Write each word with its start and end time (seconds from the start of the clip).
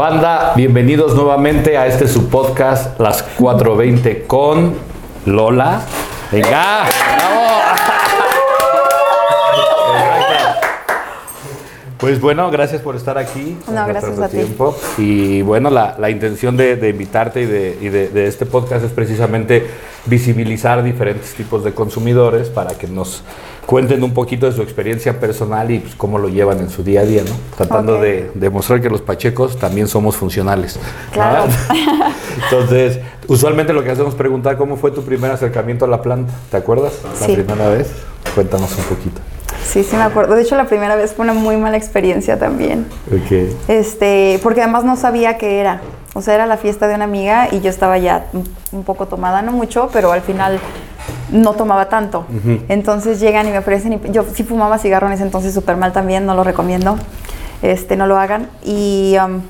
Banda, 0.00 0.54
bienvenidos 0.56 1.14
nuevamente 1.14 1.76
a 1.76 1.86
este 1.86 2.08
su 2.08 2.30
podcast, 2.30 2.98
Las 2.98 3.22
420 3.22 4.22
con 4.26 4.72
Lola. 5.26 5.82
Venga, 6.32 6.86
Pues 11.98 12.18
bueno, 12.18 12.50
gracias 12.50 12.80
por 12.80 12.96
estar 12.96 13.18
aquí. 13.18 13.58
No, 13.70 13.86
gracias 13.86 14.18
a 14.18 14.30
ti. 14.30 14.38
tiempo. 14.38 14.74
Y 14.96 15.42
bueno, 15.42 15.68
la, 15.68 15.96
la 15.98 16.08
intención 16.08 16.56
de, 16.56 16.76
de 16.76 16.88
invitarte 16.88 17.42
y, 17.42 17.46
de, 17.46 17.76
y 17.78 17.90
de, 17.90 18.08
de 18.08 18.26
este 18.26 18.46
podcast 18.46 18.82
es 18.86 18.92
precisamente 18.92 19.66
visibilizar 20.06 20.82
diferentes 20.82 21.34
tipos 21.34 21.64
de 21.64 21.72
consumidores 21.72 22.48
para 22.48 22.70
que 22.74 22.86
nos 22.88 23.22
cuenten 23.66 24.02
un 24.02 24.12
poquito 24.14 24.46
de 24.46 24.52
su 24.52 24.62
experiencia 24.62 25.20
personal 25.20 25.70
y 25.70 25.78
pues, 25.78 25.94
cómo 25.94 26.18
lo 26.18 26.28
llevan 26.28 26.58
en 26.58 26.70
su 26.70 26.82
día 26.82 27.00
a 27.02 27.04
día, 27.04 27.22
¿no? 27.22 27.30
Tratando 27.56 28.00
de 28.00 28.30
demostrar 28.34 28.80
que 28.80 28.90
los 28.90 29.00
pachecos 29.02 29.58
también 29.58 29.86
somos 29.86 30.16
funcionales. 30.16 30.78
Claro. 31.12 31.44
Entonces, 32.50 32.98
usualmente 33.28 33.72
lo 33.72 33.84
que 33.84 33.90
hacemos 33.90 34.14
es 34.14 34.18
preguntar 34.18 34.56
cómo 34.56 34.76
fue 34.76 34.90
tu 34.90 35.02
primer 35.02 35.30
acercamiento 35.30 35.84
a 35.84 35.88
la 35.88 36.02
planta. 36.02 36.32
¿Te 36.50 36.56
acuerdas? 36.56 36.94
La 37.20 37.26
Sí. 37.26 37.32
primera 37.34 37.68
vez. 37.68 37.90
Cuéntanos 38.34 38.76
un 38.76 38.84
poquito. 38.84 39.20
Sí, 39.64 39.84
sí 39.84 39.94
me 39.94 40.02
acuerdo. 40.02 40.34
De 40.34 40.42
hecho, 40.42 40.56
la 40.56 40.66
primera 40.66 40.96
vez 40.96 41.12
fue 41.12 41.22
una 41.24 41.34
muy 41.34 41.56
mala 41.56 41.76
experiencia 41.76 42.38
también. 42.38 42.86
Ok. 43.08 43.50
Este, 43.68 44.40
porque 44.42 44.62
además 44.62 44.84
no 44.84 44.96
sabía 44.96 45.38
qué 45.38 45.60
era. 45.60 45.80
O 46.14 46.22
sea, 46.22 46.34
era 46.34 46.46
la 46.46 46.56
fiesta 46.56 46.88
de 46.88 46.94
una 46.94 47.04
amiga 47.04 47.48
y 47.52 47.60
yo 47.60 47.70
estaba 47.70 47.96
ya 47.98 48.26
un, 48.72 48.82
poco 48.82 49.06
tomada, 49.06 49.42
no 49.42 49.52
mucho, 49.52 49.90
pero 49.92 50.10
al 50.10 50.22
final 50.22 50.58
no 51.30 51.52
tomaba 51.54 51.88
tanto. 51.88 52.26
Entonces 52.68 53.20
llegan 53.20 53.46
y 53.46 53.50
me 53.50 53.58
ofrecen, 53.58 53.92
y 53.92 54.10
yo 54.10 54.24
sí 54.34 54.42
fumaba 54.42 54.78
cigarro 54.78 55.06
en 55.06 55.12
ese 55.12 55.22
entonces 55.22 55.54
súper 55.54 55.76
mal 55.76 55.92
también, 55.92 56.26
no 56.26 56.34
lo 56.34 56.42
recomiendo. 56.42 56.96
Este, 57.62 57.96
no 57.96 58.06
lo 58.06 58.18
hagan. 58.18 58.48
Y 58.64 59.16
um, 59.24 59.42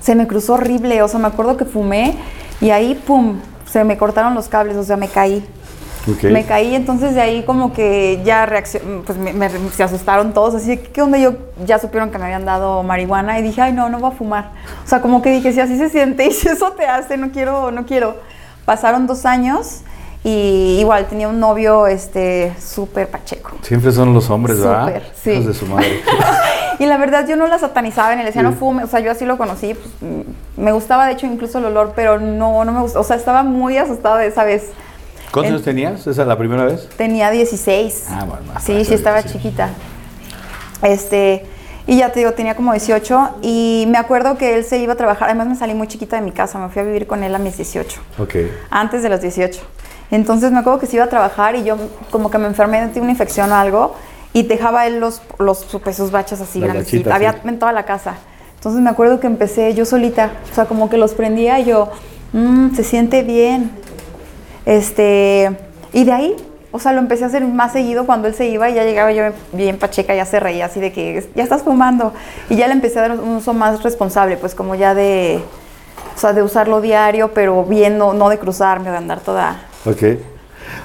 se 0.00 0.14
me 0.14 0.26
cruzó 0.26 0.54
horrible, 0.54 1.02
o 1.02 1.08
sea, 1.08 1.20
me 1.20 1.28
acuerdo 1.28 1.56
que 1.56 1.64
fumé 1.64 2.16
y 2.60 2.70
ahí, 2.70 2.94
pum, 2.94 3.38
se 3.64 3.84
me 3.84 3.96
cortaron 3.96 4.34
los 4.34 4.48
cables, 4.48 4.76
o 4.76 4.84
sea, 4.84 4.96
me 4.96 5.08
caí. 5.08 5.46
Me 6.30 6.44
caí, 6.44 6.74
entonces 6.74 7.14
de 7.14 7.20
ahí 7.20 7.42
como 7.44 7.72
que 7.72 8.20
ya 8.24 8.46
pues 9.06 9.16
me, 9.18 9.32
me- 9.32 9.50
se 9.72 9.82
asustaron 9.82 10.32
todos, 10.34 10.54
así 10.54 10.68
de, 10.76 10.80
¿qué 10.82 11.02
onda? 11.02 11.18
Yo 11.18 11.34
ya 11.64 11.78
supieron 11.78 12.10
que 12.10 12.18
me 12.18 12.24
habían 12.24 12.44
dado 12.44 12.82
marihuana 12.82 13.38
y 13.38 13.42
dije, 13.42 13.60
ay, 13.62 13.72
no, 13.72 13.88
no 13.88 13.98
voy 13.98 14.10
a 14.12 14.14
fumar. 14.14 14.50
O 14.84 14.88
sea, 14.88 15.00
como 15.00 15.22
que 15.22 15.30
dije, 15.30 15.52
si 15.52 15.60
así 15.60 15.78
se 15.78 15.88
siente 15.88 16.26
y 16.26 16.30
si 16.32 16.48
eso 16.48 16.72
te 16.72 16.86
hace, 16.86 17.16
no 17.16 17.30
quiero, 17.30 17.70
no 17.70 17.86
quiero. 17.86 18.16
Pasaron 18.64 19.06
dos 19.06 19.24
años 19.26 19.80
y 20.22 20.78
igual 20.80 21.06
tenía 21.06 21.28
un 21.28 21.38
novio, 21.38 21.86
este, 21.86 22.54
súper 22.58 23.08
pacheco. 23.08 23.50
Siempre 23.62 23.92
son 23.92 24.14
los 24.14 24.30
hombres, 24.30 24.58
¿verdad? 24.58 24.86
Súper, 24.86 25.12
sí. 25.22 25.30
Hijos 25.32 25.46
de 25.46 25.54
su 25.54 25.66
madre. 25.66 26.02
Y 26.80 26.86
la 26.86 26.96
verdad 26.96 27.24
yo 27.28 27.36
no 27.36 27.46
la 27.46 27.60
satanizaba 27.60 28.10
ni 28.16 28.22
le 28.22 28.24
decía 28.26 28.42
Sí. 28.42 28.48
no 28.48 28.52
fume, 28.52 28.82
o 28.82 28.88
sea, 28.88 28.98
yo 28.98 29.12
así 29.12 29.24
lo 29.24 29.38
conocí, 29.38 29.74
pues, 29.74 29.86
mm, 30.00 30.60
me 30.60 30.72
gustaba 30.72 31.06
de 31.06 31.12
hecho 31.12 31.24
incluso 31.24 31.58
el 31.58 31.66
olor, 31.66 31.92
pero 31.94 32.18
no, 32.18 32.64
no 32.64 32.72
me 32.72 32.80
gustaba, 32.80 33.00
o 33.00 33.04
sea, 33.04 33.14
estaba 33.14 33.44
muy 33.44 33.78
asustada 33.78 34.18
de 34.18 34.26
esa 34.26 34.42
vez. 34.42 34.70
¿Cuántos 35.34 35.52
años 35.52 35.62
tenías? 35.64 36.06
¿Esa 36.06 36.22
es 36.22 36.28
la 36.28 36.38
primera 36.38 36.64
vez? 36.64 36.88
Tenía 36.96 37.30
16. 37.30 38.06
Ah, 38.10 38.24
bueno, 38.24 38.42
más 38.54 38.62
Sí, 38.64 38.84
sí, 38.84 38.94
estaba 38.94 39.16
16. 39.20 39.42
chiquita. 39.42 39.70
Este, 40.82 41.44
y 41.86 41.96
ya 41.98 42.12
te 42.12 42.20
digo, 42.20 42.32
tenía 42.32 42.54
como 42.54 42.72
18 42.72 43.36
y 43.42 43.84
me 43.88 43.98
acuerdo 43.98 44.36
que 44.38 44.54
él 44.56 44.64
se 44.64 44.78
iba 44.78 44.92
a 44.92 44.96
trabajar, 44.96 45.28
además 45.28 45.48
me 45.48 45.56
salí 45.56 45.74
muy 45.74 45.88
chiquita 45.88 46.16
de 46.16 46.22
mi 46.22 46.32
casa, 46.32 46.58
me 46.58 46.68
fui 46.68 46.80
a 46.82 46.84
vivir 46.84 47.06
con 47.06 47.22
él 47.24 47.34
a 47.34 47.38
mis 47.38 47.56
18, 47.56 48.00
Ok. 48.18 48.34
antes 48.70 49.02
de 49.02 49.08
los 49.08 49.20
18. 49.20 49.60
Entonces 50.10 50.52
me 50.52 50.58
acuerdo 50.58 50.78
que 50.78 50.86
se 50.86 50.96
iba 50.96 51.04
a 51.04 51.08
trabajar 51.08 51.56
y 51.56 51.64
yo 51.64 51.76
como 52.10 52.30
que 52.30 52.38
me 52.38 52.46
enfermé, 52.46 52.86
tuve 52.88 53.00
una 53.02 53.10
infección 53.10 53.50
o 53.50 53.54
algo 53.56 53.94
y 54.32 54.42
dejaba 54.44 54.86
él 54.86 55.00
los, 55.00 55.22
los 55.38 55.64
pues, 55.82 55.96
sus 55.96 56.10
baches 56.10 56.40
así 56.40 56.60
bachitas, 56.60 57.12
había 57.12 57.32
sí. 57.32 57.38
en 57.48 57.58
toda 57.58 57.72
la 57.72 57.84
casa. 57.84 58.14
Entonces 58.56 58.80
me 58.82 58.90
acuerdo 58.90 59.20
que 59.20 59.26
empecé 59.26 59.74
yo 59.74 59.84
solita, 59.84 60.30
o 60.50 60.54
sea, 60.54 60.66
como 60.66 60.88
que 60.88 60.96
los 60.96 61.14
prendía 61.14 61.58
y 61.60 61.64
yo, 61.66 61.90
"Mm, 62.32 62.74
se 62.74 62.84
siente 62.84 63.22
bien. 63.22 63.70
Este, 64.66 65.50
y 65.92 66.04
de 66.04 66.12
ahí, 66.12 66.36
o 66.72 66.78
sea, 66.78 66.92
lo 66.92 66.98
empecé 66.98 67.24
a 67.24 67.28
hacer 67.28 67.44
más 67.44 67.72
seguido 67.72 68.06
cuando 68.06 68.26
él 68.28 68.34
se 68.34 68.46
iba 68.48 68.68
y 68.68 68.74
ya 68.74 68.84
llegaba 68.84 69.12
yo 69.12 69.24
bien 69.52 69.78
pacheca, 69.78 70.14
ya 70.14 70.24
se 70.24 70.40
reía 70.40 70.66
así 70.66 70.80
de 70.80 70.92
que 70.92 71.24
ya 71.34 71.42
estás 71.42 71.62
fumando. 71.62 72.12
Y 72.50 72.56
ya 72.56 72.66
le 72.66 72.72
empecé 72.72 72.98
a 72.98 73.02
dar 73.08 73.20
un 73.20 73.36
uso 73.36 73.54
más 73.54 73.82
responsable, 73.82 74.36
pues 74.36 74.54
como 74.54 74.74
ya 74.74 74.94
de, 74.94 75.40
o 76.16 76.18
sea, 76.18 76.32
de 76.32 76.42
usarlo 76.42 76.80
diario, 76.80 77.32
pero 77.32 77.64
bien, 77.64 77.98
no, 77.98 78.12
no 78.12 78.28
de 78.28 78.38
cruzarme, 78.38 78.90
de 78.90 78.96
andar 78.96 79.20
toda. 79.20 79.66
Ok. 79.84 80.02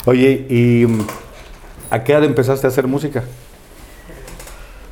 Oye, 0.06 0.46
¿y 0.50 0.86
mm, 0.86 1.08
a 1.90 2.04
qué 2.04 2.14
edad 2.14 2.24
empezaste 2.24 2.68
a 2.68 2.70
hacer 2.70 2.86
música? 2.86 3.24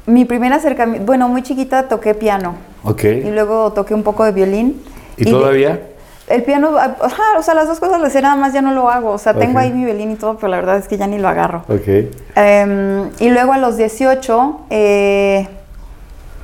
Mi 0.06 0.24
primer 0.24 0.54
acercamiento, 0.54 1.06
bueno, 1.06 1.28
muy 1.28 1.44
chiquita 1.44 1.90
toqué 1.90 2.14
piano 2.16 2.56
Ok. 2.84 3.04
y 3.04 3.30
luego 3.30 3.74
toqué 3.74 3.94
un 3.94 4.04
poco 4.04 4.24
de 4.24 4.32
violín. 4.32 4.82
¿Y 5.18 5.26
todavía? 5.30 5.82
El 6.28 6.44
piano, 6.44 6.72
ah, 6.78 6.98
ajá, 7.02 7.24
o 7.40 7.42
sea, 7.44 7.54
las 7.54 7.68
dos 7.68 7.80
cosas 7.80 8.02
le 8.02 8.10
sé, 8.10 8.22
nada 8.22 8.36
más 8.36 8.52
ya 8.54 8.62
no 8.62 8.74
lo 8.74 8.90
hago. 8.90 9.12
O 9.12 9.18
sea, 9.18 9.34
tengo 9.34 9.60
ahí 9.60 9.72
mi 9.72 9.86
violín 9.86 10.12
y 10.12 10.16
todo, 10.16 10.36
pero 10.36 10.50
la 10.50 10.58
verdad 10.58 10.78
es 10.78 10.88
que 10.90 10.98
ya 10.98 11.08
ni 11.08 11.18
lo 11.20 11.30
agarro. 11.30 11.64
Ok. 11.70 11.88
Em, 12.36 13.10
y 13.20 13.30
luego 13.30 13.54
a 13.54 13.58
los 13.58 13.78
18, 13.78 14.60
eh, 14.70 15.48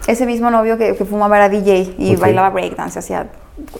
ese 0.07 0.25
mismo 0.25 0.49
novio 0.51 0.77
que, 0.77 0.95
que 0.95 1.03
fumaba 1.05 1.35
era 1.38 1.49
DJ 1.49 1.95
y 1.97 2.16
Ok. 2.16 2.22
bailaba 2.22 2.49
breakdance, 2.49 2.97
hacía 2.97 3.27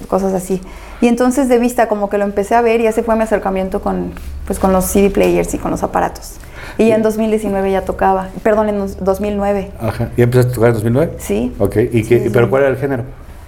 cosas 0.10 0.34
así. 0.34 0.62
Y 1.00 1.08
entonces 1.08 1.48
de 1.50 1.58
vista 1.58 1.88
como 1.88 2.10
que 2.10 2.18
lo 2.18 2.26
empecé 2.26 2.56
a 2.56 2.62
ver 2.62 2.82
y 2.82 2.88
ese 2.88 3.02
fue 3.04 3.16
mi 3.16 3.24
acercamiento 3.24 3.82
con, 3.82 4.12
pues, 4.46 4.60
con 4.60 4.72
los 4.74 4.86
CD 4.86 5.10
players 5.10 5.54
y 5.54 5.58
con 5.58 5.72
los 5.72 5.84
aparatos. 5.84 6.36
Y 6.78 6.88
ya 6.90 6.96
en 6.96 7.02
2019 7.04 7.72
ya 7.72 7.82
tocaba, 7.84 8.28
perdón, 8.44 8.70
en 8.70 8.80
dos- 8.80 8.98
2009, 9.04 9.72
Ajá. 9.80 10.10
¿Y 10.18 10.22
empezaste 10.22 10.52
a 10.52 10.56
tocar 10.56 10.70
en 10.70 10.74
2009? 10.76 11.14
sí. 11.18 11.54
Ok. 11.60 11.78
¿Y 11.78 12.04
Sí, 12.04 12.10
qué, 12.10 12.20
sí, 12.24 12.30
¿Pero 12.32 12.46
sí. 12.46 12.50
cuál 12.50 12.64
era 12.64 12.72
el 12.72 12.78
género? 12.78 13.04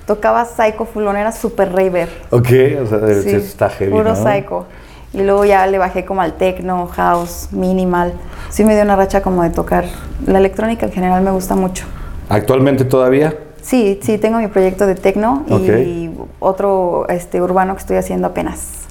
Tocaba 0.05 0.45
Psycho 0.45 0.85
Fulón, 0.85 1.17
era 1.17 1.31
super 1.31 1.71
raver. 1.73 2.09
Ok. 2.29 2.47
O 2.83 2.85
sea, 2.85 3.21
Sí, 3.23 3.31
está 3.31 3.69
heavy, 3.69 3.91
Puro 3.91 4.13
¿no? 4.13 4.15
psycho. 4.15 4.65
Y 5.13 5.21
luego 5.23 5.45
ya 5.45 5.65
le 5.67 5.77
bajé 5.77 6.03
como 6.05 6.21
al 6.21 6.33
techno, 6.33 6.87
house, 6.87 7.47
minimal. 7.51 8.13
Sí 8.49 8.63
me 8.63 8.73
dio 8.75 8.83
una 8.83 8.95
racha 8.95 9.21
como 9.21 9.43
de 9.43 9.49
tocar. 9.49 9.85
La 10.27 10.39
electrónica 10.39 10.85
en 10.87 10.91
general 10.91 11.23
me 11.23 11.31
gusta 11.31 11.55
mucho. 11.55 11.85
¿Actualmente 12.29 12.83
todavía? 12.85 13.33
Sí, 13.61 13.99
sí, 14.03 14.17
tengo 14.17 14.37
mi 14.39 14.47
proyecto 14.47 14.85
de 14.85 14.93
techno 14.95 15.43
y 15.47 16.11
otro 16.39 17.07
este, 17.09 17.41
urbano 17.41 17.73
que 17.75 17.79
estoy 17.79 17.97
haciendo 17.97 18.27
apenas. 18.27 18.81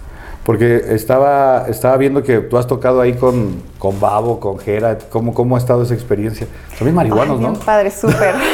Porque 0.44 0.82
estaba, 0.90 1.66
estaba 1.68 1.96
viendo 1.96 2.22
que 2.22 2.38
tú 2.40 2.58
has 2.58 2.66
tocado 2.66 3.00
ahí 3.00 3.14
con, 3.14 3.62
con 3.78 3.98
Babo, 4.00 4.40
con 4.40 4.58
Jera. 4.58 4.98
¿Cómo, 5.10 5.32
¿Cómo 5.32 5.56
ha 5.56 5.58
estado 5.58 5.82
esa 5.82 5.94
experiencia? 5.94 6.46
Son 6.76 6.86
bien 6.86 6.94
marihuanos, 6.94 7.38
Ay, 7.38 7.42
¿no? 7.44 7.50
bien 7.52 7.62
padre, 7.64 7.90
súper. 7.90 8.34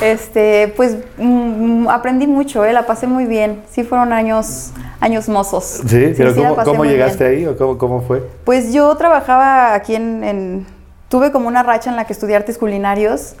este, 0.00 0.72
pues 0.76 0.96
mm, 1.18 1.88
aprendí 1.88 2.26
mucho, 2.26 2.64
eh, 2.64 2.72
la 2.72 2.86
pasé 2.86 3.06
muy 3.06 3.26
bien. 3.26 3.62
Sí 3.70 3.84
fueron 3.84 4.12
años, 4.12 4.70
años 5.00 5.28
mozos. 5.28 5.64
Sí, 5.86 6.12
pero 6.16 6.34
sí 6.34 6.40
¿cómo, 6.40 6.56
cómo 6.64 6.84
llegaste 6.84 7.28
bien. 7.28 7.48
ahí 7.48 7.54
o 7.54 7.56
cómo, 7.56 7.78
cómo 7.78 8.00
fue? 8.02 8.22
Pues 8.44 8.72
yo 8.72 8.94
trabajaba 8.96 9.74
aquí 9.74 9.94
en, 9.94 10.24
en- 10.24 10.76
Tuve 11.08 11.30
como 11.30 11.46
una 11.46 11.62
racha 11.62 11.88
en 11.88 11.94
la 11.94 12.04
que 12.04 12.12
estudié 12.12 12.34
artes 12.34 12.58
culinarios 12.58 13.34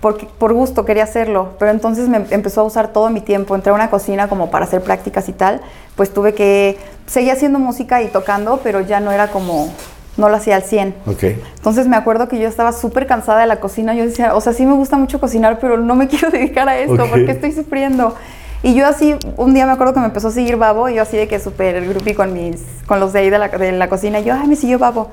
porque, 0.00 0.26
por 0.38 0.52
gusto 0.52 0.84
quería 0.84 1.04
hacerlo, 1.04 1.50
pero 1.58 1.70
entonces 1.70 2.08
me 2.08 2.26
empezó 2.30 2.62
a 2.62 2.64
usar 2.64 2.88
todo 2.88 3.08
mi 3.10 3.20
tiempo. 3.20 3.54
Entré 3.54 3.70
a 3.70 3.74
una 3.74 3.90
cocina 3.90 4.28
como 4.28 4.50
para 4.50 4.64
hacer 4.64 4.82
prácticas 4.82 5.28
y 5.28 5.32
tal, 5.32 5.60
pues 5.94 6.12
tuve 6.12 6.34
que... 6.34 6.78
Seguía 7.06 7.32
haciendo 7.34 7.58
música 7.60 8.02
y 8.02 8.08
tocando, 8.08 8.60
pero 8.62 8.80
ya 8.80 8.98
no 9.00 9.12
era 9.12 9.28
como... 9.28 9.72
No 10.20 10.28
lo 10.28 10.36
hacía 10.36 10.56
al 10.56 10.62
100. 10.62 10.94
Ok. 11.06 11.22
Entonces 11.56 11.88
me 11.88 11.96
acuerdo 11.96 12.28
que 12.28 12.38
yo 12.38 12.46
estaba 12.46 12.72
súper 12.72 13.06
cansada 13.06 13.40
de 13.40 13.46
la 13.46 13.56
cocina. 13.56 13.94
Yo 13.94 14.04
decía, 14.04 14.34
o 14.34 14.40
sea, 14.40 14.52
sí 14.52 14.66
me 14.66 14.74
gusta 14.74 14.96
mucho 14.96 15.18
cocinar, 15.18 15.58
pero 15.58 15.78
no 15.78 15.94
me 15.94 16.08
quiero 16.08 16.30
dedicar 16.30 16.68
a 16.68 16.78
esto 16.78 17.06
porque 17.10 17.32
estoy 17.32 17.52
sufriendo. 17.52 18.14
Y 18.62 18.74
yo 18.74 18.86
así, 18.86 19.16
un 19.36 19.54
día 19.54 19.64
me 19.64 19.72
acuerdo 19.72 19.94
que 19.94 20.00
me 20.00 20.06
empezó 20.06 20.28
a 20.28 20.30
seguir 20.32 20.56
Babo, 20.56 20.88
y 20.90 20.96
yo 20.96 21.02
así 21.02 21.16
de 21.16 21.26
que 21.26 21.40
súper 21.40 21.86
groupie 21.88 22.14
con, 22.14 22.34
mis, 22.34 22.60
con 22.86 23.00
los 23.00 23.12
de 23.14 23.20
ahí 23.20 23.30
de 23.30 23.38
la, 23.38 23.48
de 23.48 23.72
la 23.72 23.88
cocina. 23.88 24.20
Y 24.20 24.24
yo, 24.24 24.34
ay, 24.34 24.46
me 24.46 24.56
siguió 24.56 24.78
Babo. 24.78 25.08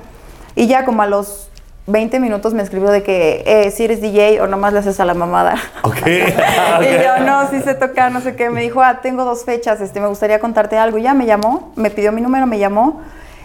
Y 0.54 0.66
ya 0.66 0.84
como 0.84 1.00
a 1.00 1.06
los 1.06 1.48
20 1.86 2.20
minutos 2.20 2.52
me 2.52 2.62
escribió 2.62 2.90
de 2.90 3.02
que, 3.02 3.42
eh, 3.46 3.70
si 3.70 3.84
eres 3.84 4.02
DJ 4.02 4.42
o 4.42 4.46
nomás 4.46 4.74
le 4.74 4.80
haces 4.80 5.00
a 5.00 5.06
la 5.06 5.14
mamada. 5.14 5.54
Ok. 5.82 5.96
Y 6.06 7.02
yo, 7.02 7.24
no, 7.24 7.48
sí 7.50 7.60
sé 7.62 7.74
tocar, 7.74 8.12
no 8.12 8.20
sé 8.20 8.36
qué. 8.36 8.50
Me 8.50 8.60
dijo, 8.60 8.82
ah, 8.82 9.00
tengo 9.00 9.24
dos 9.24 9.44
fechas, 9.44 9.80
este, 9.80 10.00
me 10.00 10.06
gustaría 10.06 10.38
contarte 10.38 10.76
algo. 10.76 10.98
Y 10.98 11.02
ya 11.02 11.14
me 11.14 11.24
llamó, 11.24 11.72
me 11.76 11.90
pidió 11.90 12.12
mi 12.12 12.20
número, 12.20 12.46
me 12.46 12.58
llamó 12.58 13.00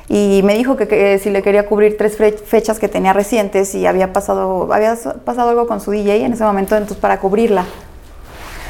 y 0.09 0.41
me 0.43 0.55
dijo 0.55 0.75
que, 0.75 0.87
que 0.87 1.17
si 1.19 1.29
le 1.29 1.41
quería 1.41 1.65
cubrir 1.65 1.97
tres 1.97 2.17
fe- 2.17 2.33
fechas 2.33 2.79
que 2.79 2.87
tenía 2.89 3.13
recientes 3.13 3.73
y 3.75 3.85
había 3.85 4.11
pasado, 4.13 4.71
había 4.73 4.95
pasado 5.25 5.49
algo 5.49 5.67
con 5.67 5.79
su 5.79 5.91
DJ 5.91 6.25
en 6.25 6.33
ese 6.33 6.43
momento, 6.43 6.75
entonces 6.75 6.97
para 6.97 7.19
cubrirla. 7.19 7.65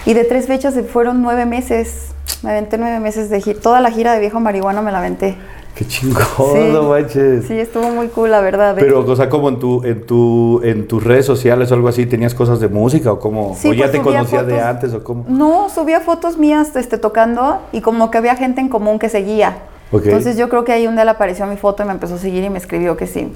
Y 0.05 0.13
de 0.13 0.25
tres 0.25 0.47
fechas 0.47 0.73
se 0.73 0.83
fueron 0.83 1.21
nueve 1.21 1.45
meses. 1.45 2.09
Me 2.43 2.51
aventé 2.51 2.77
nueve 2.77 2.99
meses 2.99 3.29
de 3.29 3.39
gira. 3.41 3.59
Toda 3.61 3.79
la 3.79 3.89
gira 3.89 4.13
de 4.13 4.19
Viejo 4.19 4.39
Marihuana 4.39 4.81
me 4.81 4.91
la 4.91 4.99
aventé. 4.99 5.37
Qué 5.75 5.87
chingón, 5.87 6.23
Sí. 6.53 6.69
no 6.71 6.83
manches. 6.83 7.45
Sí, 7.47 7.57
estuvo 7.57 7.89
muy 7.89 8.07
cool, 8.09 8.29
la 8.29 8.41
verdad. 8.41 8.75
Pero, 8.77 8.99
o 8.99 9.15
sea, 9.15 9.27
como 9.29 9.49
en 9.49 9.57
tu, 9.59 9.83
en 9.83 10.05
tu, 10.05 10.61
en 10.63 10.87
tus 10.87 11.03
redes 11.03 11.25
sociales 11.25 11.71
o 11.71 11.73
algo 11.73 11.87
así, 11.87 12.05
¿tenías 12.05 12.35
cosas 12.35 12.59
de 12.59 12.67
música 12.67 13.11
o 13.11 13.19
cómo? 13.19 13.55
Sí, 13.57 13.69
¿O 13.69 13.73
ya 13.73 13.85
pues, 13.85 13.91
te 13.93 13.97
subía 13.97 14.17
conocías 14.17 14.45
de 14.45 14.61
antes 14.61 14.93
o 14.93 15.03
cómo? 15.03 15.25
No, 15.27 15.69
subía 15.69 15.99
fotos 16.01 16.37
mías 16.37 16.75
este, 16.75 16.97
tocando 16.99 17.59
y 17.71 17.81
como 17.81 18.11
que 18.11 18.19
había 18.19 18.35
gente 18.35 18.61
en 18.61 18.69
común 18.69 18.99
que 18.99 19.09
seguía. 19.09 19.57
Ok. 19.93 20.05
Entonces 20.05 20.35
yo 20.37 20.49
creo 20.49 20.63
que 20.63 20.71
ahí 20.73 20.87
un 20.87 20.95
día 20.95 21.05
le 21.05 21.11
apareció 21.11 21.45
mi 21.45 21.55
foto 21.57 21.83
y 21.83 21.85
me 21.85 21.91
empezó 21.93 22.15
a 22.15 22.17
seguir 22.17 22.43
y 22.43 22.49
me 22.49 22.57
escribió 22.57 22.97
que 22.97 23.07
sí, 23.07 23.31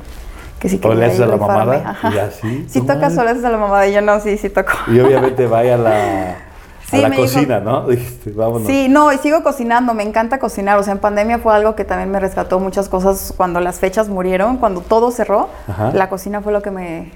que 0.60 0.68
sí 0.70 0.80
O 0.84 0.94
le 0.94 1.06
haces 1.06 1.22
a 1.22 1.28
la 1.28 1.38
mamada 1.38 1.92
ajá. 1.92 2.12
y 2.14 2.18
así, 2.18 2.66
Sí 2.68 2.80
tu 2.82 2.88
tocas 2.88 3.18
o 3.18 3.24
le 3.24 3.30
haces 3.30 3.46
a 3.46 3.50
la 3.52 3.58
mamada 3.58 3.88
y 3.88 3.94
yo 3.94 4.02
no, 4.02 4.20
sí, 4.20 4.38
sí 4.38 4.50
toco. 4.50 4.72
Y 4.88 5.00
obviamente 5.00 5.46
vaya 5.48 5.76
a 5.76 5.78
la, 5.78 6.36
Sí, 6.90 6.98
a 6.98 7.02
la 7.02 7.10
me 7.10 7.18
dijo- 7.18 7.28
cocina, 7.34 7.60
¿no? 7.60 7.86
Dijiste, 7.88 8.32
vámonos. 8.32 8.66
Sí, 8.68 8.88
no, 8.90 9.12
y 9.12 9.18
sigo 9.18 9.44
cocinando, 9.44 9.94
me 9.94 10.04
encanta 10.04 10.40
cocinar. 10.40 10.80
O 10.80 10.84
sea, 10.84 10.94
en 10.94 11.00
pandemia 11.00 11.38
fue 11.40 11.54
algo 11.54 11.76
que 11.76 11.84
también 11.84 12.10
me 12.10 12.20
rescató 12.20 12.60
muchas 12.60 12.88
cosas 12.90 13.34
cuando 13.36 13.60
las 13.60 13.80
fechas 13.80 14.08
murieron, 14.08 14.56
cuando 14.58 14.80
todo 14.82 15.12
cerró. 15.12 15.50
Ajá. 15.68 15.92
La 15.94 16.08
cocina 16.10 16.40
fue 16.42 16.54
lo 16.54 16.62
que 16.62 16.72
me, 16.72 17.12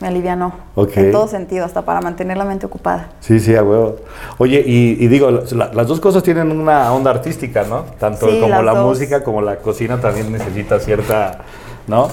me 0.00 0.08
alivianó. 0.08 0.52
Ok. 0.74 0.96
En 0.96 1.12
todo 1.12 1.26
sentido, 1.28 1.64
hasta 1.64 1.82
para 1.84 2.00
mantener 2.00 2.36
la 2.36 2.44
mente 2.44 2.66
ocupada. 2.66 3.08
Sí, 3.20 3.40
sí, 3.40 3.54
a 3.56 3.62
huevo. 3.62 3.96
Oye, 4.38 4.62
y, 4.66 4.96
y 5.02 5.08
digo, 5.08 5.30
la- 5.30 5.72
las 5.72 5.86
dos 5.86 6.00
cosas 6.00 6.22
tienen 6.22 6.50
una 6.52 6.92
onda 6.92 7.10
artística, 7.10 7.64
¿no? 7.64 7.84
Tanto 7.98 8.30
Sí, 8.30 8.38
como 8.40 8.62
la 8.62 8.72
dos. 8.74 8.84
música 8.86 9.24
como 9.24 9.40
la 9.40 9.56
cocina 9.56 10.00
también 10.00 10.30
necesita 10.32 10.78
cierta, 10.80 11.38
¿no? 11.86 12.08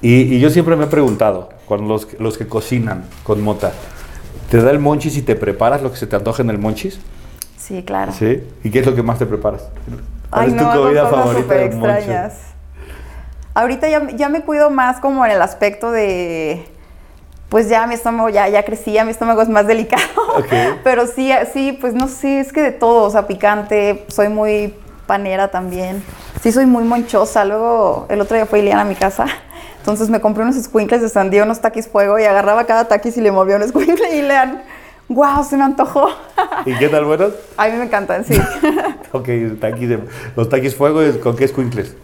Y, 0.00 0.34
y 0.34 0.40
yo 0.40 0.50
siempre 0.50 0.76
me 0.76 0.84
he 0.84 0.88
preguntado, 0.88 1.50
con 1.66 1.88
los, 1.88 2.06
que- 2.06 2.16
los 2.22 2.38
que 2.38 2.46
cocinan 2.48 3.04
con 3.22 3.42
mota, 3.42 3.72
¿te 4.50 4.60
da 4.62 4.70
el 4.70 4.78
monchis 4.78 5.16
y 5.16 5.22
te 5.22 5.34
preparas 5.36 5.82
lo 5.82 5.90
que 5.90 5.96
se 5.98 6.06
te 6.06 6.16
antoja 6.16 6.42
en 6.42 6.50
el 6.50 6.58
monchis? 6.58 7.00
Sí, 7.58 7.82
claro. 7.82 8.12
¿Sí? 8.12 8.42
¿Y 8.62 8.70
qué 8.70 8.80
es 8.80 8.86
lo 8.86 8.94
que 8.94 9.02
más 9.02 9.18
te 9.18 9.24
preparas? 9.26 9.68
¿Cuál 10.30 10.42
Ay, 10.44 10.50
es 10.50 10.56
tu 10.56 10.64
no, 10.64 10.72
comida 10.82 11.06
favorita 11.06 11.54
del 11.54 11.76
monchis? 11.76 12.32
Ahorita 13.54 13.88
ya, 13.88 14.10
ya 14.10 14.28
me 14.28 14.42
cuido 14.42 14.68
más 14.70 14.98
como 15.00 15.24
en 15.24 15.30
el 15.32 15.40
aspecto 15.40 15.92
de, 15.92 16.66
pues 17.54 17.68
ya 17.68 17.86
mi 17.86 17.94
estómago 17.94 18.30
ya, 18.30 18.48
ya 18.48 18.64
crecía, 18.64 19.04
mi 19.04 19.12
estómago 19.12 19.40
es 19.40 19.48
más 19.48 19.64
delicado. 19.68 20.02
Pero 20.82 21.06
sí, 21.06 21.30
sí, 21.52 21.78
pues 21.80 21.94
no 21.94 22.08
sé, 22.08 22.40
es 22.40 22.52
que 22.52 22.60
de 22.60 22.72
todo, 22.72 23.04
o 23.04 23.10
sea, 23.10 23.28
picante, 23.28 24.04
soy 24.08 24.28
muy 24.28 24.74
panera 25.06 25.46
también. 25.52 26.02
Sí, 26.42 26.50
soy 26.50 26.66
muy 26.66 26.82
monchosa. 26.82 27.44
Luego, 27.44 28.06
el 28.08 28.20
otro 28.20 28.34
día 28.34 28.46
fue 28.46 28.58
Iliana 28.58 28.80
a 28.80 28.84
mi 28.84 28.96
casa. 28.96 29.26
Entonces 29.78 30.10
me 30.10 30.20
compré 30.20 30.42
unos 30.42 30.56
squinkles 30.56 31.00
de 31.00 31.08
sandía, 31.08 31.44
unos 31.44 31.60
taquis 31.60 31.86
fuego 31.86 32.18
y 32.18 32.24
agarraba 32.24 32.64
cada 32.64 32.88
taquis 32.88 33.16
y 33.18 33.20
le 33.20 33.30
movía 33.30 33.54
un 33.54 33.68
squinkle 33.68 34.16
y 34.16 34.18
Ilean, 34.18 34.60
wow, 35.08 35.44
se 35.48 35.56
me 35.56 35.62
antojó. 35.62 36.08
¿Y 36.66 36.74
qué 36.76 36.88
tal 36.88 37.04
buenos? 37.04 37.34
A 37.56 37.68
mí 37.68 37.76
me 37.76 37.84
encantan, 37.84 38.24
sí. 38.24 38.34
Ok, 39.12 39.28
taquis 39.60 39.90
de- 39.90 40.00
los 40.34 40.48
taquis 40.48 40.74
fuego, 40.74 41.02
¿con 41.22 41.36
qué 41.36 41.44
escuincles? 41.44 41.94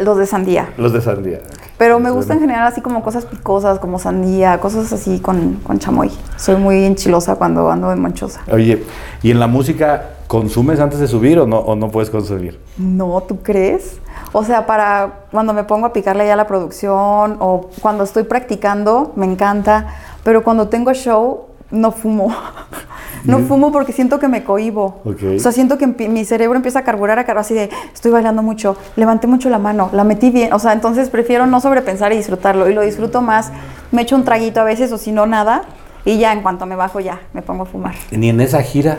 Los 0.00 0.18
de 0.18 0.26
sandía. 0.26 0.70
Los 0.76 0.92
de 0.92 1.00
sandía. 1.00 1.40
Pero 1.78 2.00
me 2.00 2.10
gusta 2.10 2.34
en 2.34 2.40
general 2.40 2.66
así 2.66 2.80
como 2.80 3.02
cosas 3.02 3.24
picosas, 3.24 3.78
como 3.78 4.00
sandía, 4.00 4.58
cosas 4.58 4.92
así 4.92 5.20
con, 5.20 5.60
con 5.62 5.78
chamoy. 5.78 6.10
Soy 6.36 6.56
muy 6.56 6.84
enchilosa 6.84 7.36
cuando 7.36 7.70
ando 7.70 7.90
de 7.90 7.96
manchosa. 7.96 8.40
Oye, 8.50 8.84
¿y 9.22 9.30
en 9.30 9.38
la 9.38 9.46
música 9.46 10.10
consumes 10.26 10.80
antes 10.80 10.98
de 10.98 11.06
subir 11.06 11.38
o 11.38 11.46
no, 11.46 11.58
o 11.58 11.76
no 11.76 11.90
puedes 11.90 12.10
consumir? 12.10 12.60
No, 12.76 13.22
¿tú 13.26 13.42
crees? 13.42 14.00
O 14.32 14.44
sea, 14.44 14.66
para 14.66 15.20
cuando 15.30 15.52
me 15.52 15.64
pongo 15.64 15.86
a 15.86 15.92
picarle 15.92 16.26
ya 16.26 16.34
la 16.34 16.48
producción 16.48 17.36
o 17.38 17.70
cuando 17.80 18.02
estoy 18.02 18.24
practicando, 18.24 19.12
me 19.14 19.26
encanta. 19.26 19.86
Pero 20.24 20.42
cuando 20.42 20.68
tengo 20.68 20.92
show, 20.94 21.46
no 21.70 21.92
fumo. 21.92 22.34
No 23.28 23.38
fumo 23.40 23.70
porque 23.72 23.92
siento 23.92 24.18
que 24.18 24.26
me 24.28 24.42
cohibo. 24.42 25.00
O 25.04 25.38
sea, 25.38 25.52
siento 25.52 25.78
que 25.78 25.86
mi 25.86 26.24
cerebro 26.24 26.56
empieza 26.56 26.80
a 26.80 26.82
carburar 26.84 27.18
a 27.18 27.24
carburar 27.24 27.42
así 27.42 27.54
de, 27.54 27.70
estoy 27.92 28.10
bailando 28.10 28.42
mucho, 28.42 28.76
levanté 28.96 29.26
mucho 29.26 29.50
la 29.50 29.58
mano, 29.58 29.90
la 29.92 30.02
metí 30.04 30.30
bien. 30.30 30.52
O 30.52 30.58
sea, 30.58 30.72
entonces 30.72 31.10
prefiero 31.10 31.46
no 31.46 31.60
sobrepensar 31.60 32.12
y 32.12 32.16
disfrutarlo. 32.16 32.68
Y 32.68 32.74
lo 32.74 32.82
disfruto 32.82 33.22
más. 33.22 33.50
Me 33.92 34.02
echo 34.02 34.16
un 34.16 34.24
traguito 34.24 34.60
a 34.60 34.64
veces 34.64 34.90
o 34.92 34.98
si 34.98 35.12
no, 35.12 35.26
nada. 35.26 35.62
Y 36.04 36.18
ya 36.18 36.32
en 36.32 36.42
cuanto 36.42 36.64
me 36.64 36.74
bajo, 36.74 37.00
ya 37.00 37.20
me 37.34 37.42
pongo 37.42 37.64
a 37.64 37.66
fumar. 37.66 37.94
¿Ni 38.10 38.30
en 38.30 38.40
esa 38.40 38.62
gira 38.62 38.98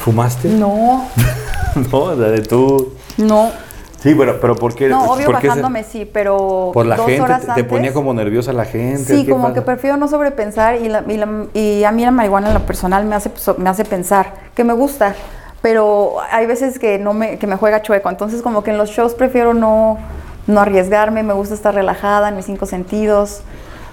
fumaste? 0.00 0.48
No, 0.48 1.04
No, 1.90 2.14
la 2.14 2.28
de 2.28 2.42
tú. 2.42 2.92
no. 3.16 3.50
Sí, 4.04 4.14
pero, 4.14 4.38
pero 4.38 4.54
¿por 4.54 4.74
qué? 4.74 4.86
No, 4.88 5.04
obvio 5.10 5.24
por 5.26 5.36
qué 5.36 5.40
se- 5.40 5.46
bajándome 5.48 5.82
sí, 5.82 6.04
pero 6.04 6.70
Por 6.74 6.84
la 6.84 6.96
dos 6.96 7.06
gente, 7.06 7.22
horas 7.22 7.40
te- 7.40 7.46
te 7.46 7.52
antes. 7.52 7.64
ponía 7.64 7.92
como 7.94 8.12
nerviosa 8.12 8.52
la 8.52 8.66
gente. 8.66 9.02
Sí, 9.16 9.24
¿qué 9.24 9.30
como 9.30 9.44
pasa? 9.44 9.54
que 9.54 9.62
prefiero 9.62 9.96
no 9.96 10.08
sobrepensar 10.08 10.76
y, 10.76 10.88
la- 10.90 11.02
y, 11.08 11.16
la- 11.16 11.46
y 11.54 11.84
a 11.84 11.90
mí 11.90 12.04
la 12.04 12.10
marihuana 12.10 12.48
en 12.48 12.54
lo 12.54 12.66
personal 12.66 13.06
me 13.06 13.14
hace, 13.16 13.30
so- 13.36 13.54
me 13.56 13.70
hace 13.70 13.86
pensar, 13.86 14.34
que 14.54 14.62
me 14.62 14.74
gusta, 14.74 15.14
pero 15.62 16.16
hay 16.30 16.44
veces 16.44 16.78
que, 16.78 16.98
no 16.98 17.14
me, 17.14 17.38
que 17.38 17.46
me 17.46 17.56
juega 17.56 17.80
chueco, 17.80 18.10
entonces 18.10 18.42
como 18.42 18.62
que 18.62 18.72
en 18.72 18.76
los 18.76 18.90
shows 18.90 19.14
prefiero 19.14 19.54
no, 19.54 19.96
no 20.46 20.60
arriesgarme, 20.60 21.22
me 21.22 21.32
gusta 21.32 21.54
estar 21.54 21.74
relajada 21.74 22.28
en 22.28 22.36
mis 22.36 22.44
cinco 22.44 22.66
sentidos, 22.66 23.40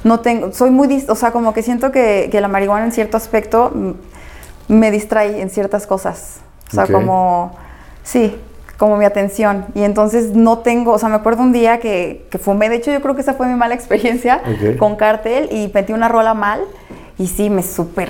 no 0.04 0.20
tengo, 0.20 0.52
soy 0.52 0.72
muy, 0.72 1.06
o 1.08 1.16
sea, 1.16 1.32
como 1.32 1.54
que 1.54 1.64
siento 1.64 1.94
que, 1.94 2.28
que 2.30 2.42
la 2.42 2.50
marihuana 2.50 2.84
en 2.84 2.92
cierto 2.92 3.16
aspecto 3.16 3.72
me 4.68 4.92
distrae 4.92 5.40
en 5.42 5.50
ciertas 5.50 5.88
cosas, 5.88 6.42
o 6.70 6.76
sea, 6.76 6.88
como, 6.88 7.56
sí, 8.04 8.36
como 8.82 8.98
mi 8.98 9.06
atención. 9.06 9.66
Y 9.76 9.84
entonces 9.84 10.32
no 10.34 10.58
tengo, 10.58 10.94
o 10.94 10.98
sea, 10.98 11.08
me 11.08 11.14
acuerdo 11.14 11.44
un 11.44 11.52
día 11.52 11.80
que, 11.80 12.26
que 12.32 12.40
fumé, 12.40 12.68
de 12.68 12.78
hecho 12.78 12.92
yo 12.92 13.00
creo 13.00 13.14
que 13.14 13.22
esa 13.22 13.36
fue 13.36 13.46
mi 13.46 13.54
mala 13.54 13.76
experiencia 13.80 14.42
con 14.80 14.96
cartel 14.96 15.50
y 15.52 15.70
metí 15.72 15.94
una 15.94 16.08
rola 16.08 16.34
mal 16.34 16.62
y 17.20 17.28
sí, 17.28 17.52
me 17.52 17.62
súper, 17.62 18.10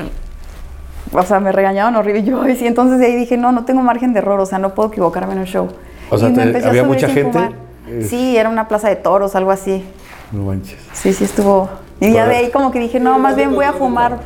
o 1.12 1.23
sea, 1.23 1.41
me 1.41 1.51
regañaban 1.51 1.94
horrible 1.97 2.23
yo, 2.23 2.47
y 2.47 2.56
sí, 2.56 2.65
entonces 2.65 3.00
de 3.00 3.07
ahí 3.07 3.18
dije, 3.18 3.35
no, 3.35 3.51
no 3.51 3.65
tengo 3.65 3.81
margen 3.81 4.13
de 4.13 4.19
error, 4.19 4.39
o 4.39 4.45
sea, 4.45 4.59
no 4.59 4.73
puedo 4.73 4.88
equivocarme 4.88 5.33
en 5.33 5.39
un 5.39 5.45
show. 5.45 5.68
O 6.09 6.18
sea, 6.18 6.31
te- 6.33 6.65
¿había 6.65 6.85
mucha 6.85 7.09
gente? 7.09 7.33
fumar. 7.38 7.51
Eh. 7.89 8.07
Sí, 8.09 8.38
era 8.38 8.47
una 8.47 8.69
plaza 8.69 8.88
de 8.88 8.95
toros, 8.95 9.35
algo 9.35 9.51
así. 9.51 9.83
No 10.31 10.44
manches. 10.45 10.79
Sí, 10.94 11.12
sí 11.12 11.25
estuvo. 11.25 11.68
Y 12.00 12.13
ya 12.13 12.27
de 12.29 12.38
ahí 12.38 12.50
como 12.50 12.71
que 12.71 12.79
dije, 12.79 13.01
no, 13.01 13.19
más 13.19 13.35
bien 13.35 13.53
voy 13.53 13.65
a 13.65 13.73
fumar. 13.73 14.19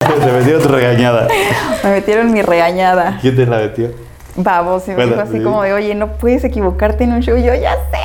Se 0.24 0.30
metió 0.30 0.60
tu 0.60 0.68
regañada. 0.68 1.26
Me 1.82 1.90
metieron 1.90 2.32
mi 2.32 2.42
regañada. 2.42 3.18
¿Quién 3.20 3.34
te 3.34 3.46
la 3.46 3.56
metió? 3.58 4.11
Babos, 4.36 4.84
y 4.86 4.90
me 4.90 4.96
Bueno, 4.96 5.10
dijo 5.12 5.22
así 5.22 5.38
sí. 5.38 5.42
como 5.44 5.62
de, 5.62 5.72
oye, 5.74 5.94
no 5.94 6.12
puedes 6.12 6.42
equivocarte 6.44 7.04
en 7.04 7.12
un 7.12 7.20
show. 7.20 7.36
Y 7.36 7.42
yo, 7.42 7.54
ya 7.54 7.74
sé. 7.90 7.98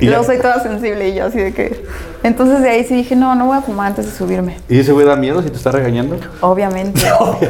Y 0.00 0.06
luego 0.06 0.22
ya- 0.22 0.26
soy 0.26 0.38
toda 0.38 0.60
sensible 0.62 1.08
y 1.10 1.14
yo 1.14 1.26
así 1.26 1.38
de 1.38 1.52
que... 1.52 1.84
Entonces 2.22 2.60
de 2.60 2.68
ahí 2.70 2.84
sí 2.84 2.94
dije, 2.94 3.16
no, 3.16 3.34
no 3.34 3.46
voy 3.46 3.56
a 3.56 3.62
fumar 3.62 3.86
antes 3.88 4.04
de 4.06 4.12
subirme. 4.12 4.56
¿Y 4.68 4.78
ese 4.80 4.92
güey 4.92 5.06
da 5.06 5.16
miedo 5.16 5.42
si 5.42 5.48
te 5.50 5.56
está 5.56 5.70
regañando? 5.72 6.16
Obviamente. 6.40 7.00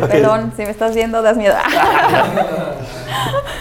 Perdón, 0.08 0.52
si 0.56 0.62
me 0.62 0.70
estás 0.70 0.94
viendo, 0.94 1.22
das 1.22 1.36
miedo. 1.36 1.54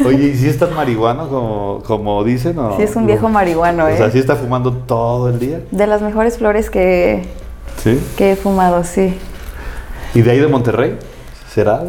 Oye, 0.06 0.28
¿y 0.30 0.36
si 0.36 0.48
estás 0.48 0.72
marihuano 0.72 1.28
como, 1.30 1.84
como 1.86 2.24
dicen? 2.24 2.58
O, 2.60 2.76
Sí, 2.78 2.84
es 2.84 2.96
un 2.96 3.06
viejo 3.06 3.28
marihuano, 3.30 3.86
O 3.86 3.96
sea, 3.98 4.08
¿eh? 4.08 4.12
¿sí 4.12 4.20
está 4.20 4.36
fumando 4.36 4.72
todo 4.74 5.30
el 5.30 5.40
día? 5.40 5.62
De 5.72 5.88
las 5.88 6.02
mejores 6.02 6.38
flores 6.38 6.70
que, 6.70 7.24
Sí. 7.84 8.00
que 8.18 8.32
he 8.32 8.36
fumado, 8.36 8.84
sí. 8.84 9.18
¿Y 10.14 10.22
de 10.22 10.32
ahí 10.32 10.40
de 10.40 10.48
Monterrey? 10.48 10.98
¿Será? 11.54 11.84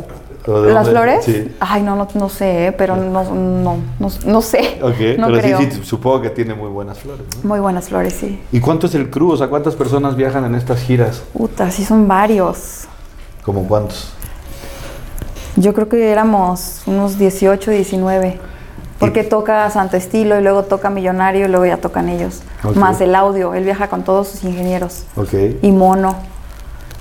¿O 0.46 0.62
de 0.62 0.72
¿Las 0.72 0.88
flores? 0.88 1.24
Sí. 1.24 1.54
Ay, 1.60 1.82
no, 1.82 1.96
no, 1.96 2.08
no 2.14 2.28
sé, 2.28 2.66
¿eh? 2.66 2.72
pero 2.72 2.96
no, 2.96 3.24
no, 3.24 3.76
no, 3.98 4.08
no 4.26 4.42
sé. 4.42 4.78
Ok, 4.82 5.18
no 5.18 5.26
pero 5.26 5.40
creo. 5.40 5.58
sí, 5.58 5.68
sí, 5.70 5.80
supongo 5.84 6.22
que 6.22 6.30
tiene 6.30 6.54
muy 6.54 6.68
buenas 6.68 6.98
flores. 6.98 7.24
¿no? 7.42 7.48
Muy 7.48 7.60
buenas 7.60 7.88
flores, 7.88 8.14
sí. 8.14 8.40
¿Y 8.50 8.60
cuánto 8.60 8.86
es 8.86 8.94
el 8.94 9.10
crew? 9.10 9.30
O 9.30 9.36
sea, 9.36 9.48
¿cuántas 9.48 9.74
personas 9.74 10.16
viajan 10.16 10.44
en 10.44 10.54
estas 10.54 10.80
giras? 10.80 11.22
Puta, 11.32 11.70
sí 11.70 11.84
son 11.84 12.08
varios. 12.08 12.84
¿Como 13.44 13.66
cuántos? 13.68 14.12
Yo 15.56 15.74
creo 15.74 15.88
que 15.88 16.10
éramos 16.10 16.82
unos 16.86 17.18
18, 17.18 17.70
19. 17.70 18.38
Porque 18.98 19.24
toca 19.24 19.68
Santo 19.70 19.96
Estilo 19.96 20.38
y 20.38 20.42
luego 20.42 20.64
toca 20.64 20.90
Millonario 20.90 21.46
y 21.46 21.48
luego 21.48 21.64
ya 21.64 21.78
tocan 21.78 22.10
ellos. 22.10 22.42
Más 22.74 23.00
el 23.00 23.14
audio, 23.14 23.54
él 23.54 23.64
viaja 23.64 23.88
con 23.88 24.04
todos 24.04 24.28
sus 24.28 24.44
ingenieros. 24.44 25.04
Ok. 25.16 25.32
Y 25.62 25.72
Mono. 25.72 26.16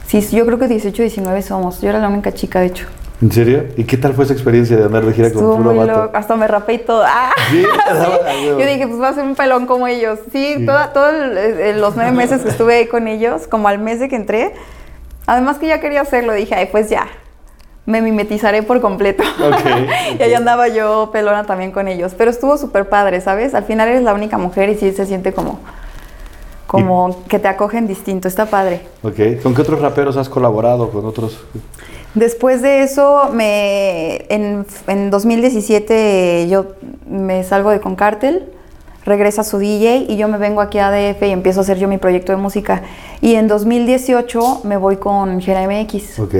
Sí, 0.07 0.21
yo 0.31 0.45
creo 0.45 0.57
que 0.57 0.69
18, 0.69 1.03
19 1.03 1.41
somos. 1.41 1.81
Yo 1.81 1.89
era 1.89 1.99
la 1.99 2.07
única 2.07 2.33
chica, 2.33 2.61
de 2.61 2.67
hecho. 2.67 2.87
¿En 3.21 3.31
serio? 3.31 3.65
¿Y 3.75 3.83
qué 3.83 3.97
tal 3.97 4.13
fue 4.13 4.23
esa 4.23 4.33
experiencia 4.33 4.77
de 4.77 4.85
andar 4.85 5.03
de 5.05 5.11
gira 5.13 5.27
Estuvo 5.27 5.49
con 5.55 5.57
puro 5.63 5.75
muy 5.75 5.85
vato? 5.85 6.03
loco. 6.05 6.17
Hasta 6.17 6.35
me 6.37 6.47
rapé 6.47 6.73
y 6.75 6.77
todo. 6.79 7.03
¡Ah! 7.05 7.31
Sí, 7.51 7.63
Yo 8.45 8.57
dije, 8.65 8.87
pues 8.87 9.01
va 9.01 9.09
a 9.09 9.13
ser 9.13 9.25
un 9.25 9.35
pelón 9.35 9.65
como 9.65 9.87
ellos. 9.87 10.19
Sí, 10.31 10.63
toda- 10.65 10.93
todos 10.93 11.13
los 11.75 11.95
nueve 11.97 12.11
meses 12.13 12.41
que 12.41 12.49
estuve 12.49 12.75
ahí 12.77 12.87
con 12.87 13.07
ellos, 13.09 13.47
como 13.47 13.67
al 13.67 13.79
mes 13.79 13.99
de 13.99 14.07
que 14.07 14.15
entré, 14.15 14.53
además 15.25 15.57
que 15.57 15.67
ya 15.67 15.81
quería 15.81 16.01
hacerlo, 16.01 16.31
dije, 16.33 16.55
ay, 16.55 16.69
pues 16.71 16.89
ya, 16.89 17.07
me 17.85 18.01
mimetizaré 18.01 18.63
por 18.63 18.79
completo. 18.79 19.23
Ok, 19.23 19.65
y 20.19 20.23
ahí 20.23 20.33
andaba 20.33 20.69
yo 20.69 21.09
pelona 21.11 21.43
también 21.43 21.71
con 21.71 21.89
ellos. 21.89 22.13
Pero 22.17 22.31
estuvo 22.31 22.57
súper 22.57 22.87
padre, 22.87 23.19
¿sabes? 23.19 23.53
Al 23.53 23.65
final 23.65 23.89
eres 23.89 24.03
la 24.03 24.13
única 24.13 24.37
mujer 24.37 24.69
y 24.69 24.75
sí 24.75 24.93
se 24.93 25.05
siente 25.05 25.33
como, 25.33 25.59
como 26.69 27.23
que 27.27 27.39
te 27.39 27.47
acogen 27.47 27.87
distinto. 27.87 28.27
Está 28.27 28.45
padre. 28.45 28.81
Ok. 29.03 29.41
¿Con 29.41 29.55
qué 29.55 29.61
otros 29.63 29.81
raperos 29.81 30.15
has 30.17 30.29
colaborado? 30.29 30.91
¿Con 30.91 31.05
otros? 31.05 31.39
Después 32.15 32.61
de 32.61 32.81
eso, 32.83 33.29
me, 33.33 34.25
en, 34.33 34.65
en 34.87 35.09
2017 35.11 36.47
yo 36.49 36.67
me 37.09 37.43
salgo 37.43 37.69
de 37.71 37.79
Concártel, 37.79 38.45
regresa 39.05 39.43
su 39.43 39.57
DJ 39.57 40.05
y 40.09 40.17
yo 40.17 40.27
me 40.27 40.37
vengo 40.37 40.61
aquí 40.61 40.79
a 40.79 40.91
DF 40.91 41.21
y 41.23 41.29
empiezo 41.31 41.59
a 41.59 41.63
hacer 41.63 41.77
yo 41.77 41.87
mi 41.87 41.97
proyecto 41.97 42.31
de 42.31 42.37
música. 42.37 42.81
Y 43.21 43.35
en 43.35 43.47
2018 43.47 44.61
me 44.63 44.77
voy 44.77 44.97
con 44.97 45.39
Gera 45.41 45.67
MX 45.67 46.19
Ok. 46.19 46.35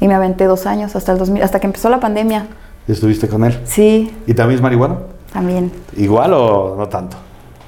y 0.00 0.08
me 0.08 0.14
aventé 0.14 0.44
dos 0.46 0.66
años 0.66 0.94
hasta 0.96 1.12
el 1.12 1.18
2000, 1.18 1.42
hasta 1.42 1.60
que 1.60 1.66
empezó 1.66 1.88
la 1.88 2.00
pandemia. 2.00 2.46
¿Estuviste 2.88 3.28
con 3.28 3.44
él? 3.44 3.58
Sí, 3.64 4.12
¿Y 4.26 4.34
también 4.34 4.56
es 4.58 4.62
marihuano? 4.62 4.98
también. 5.32 5.72
¿Igual 5.96 6.32
o 6.34 6.74
no 6.76 6.88
tanto? 6.88 7.16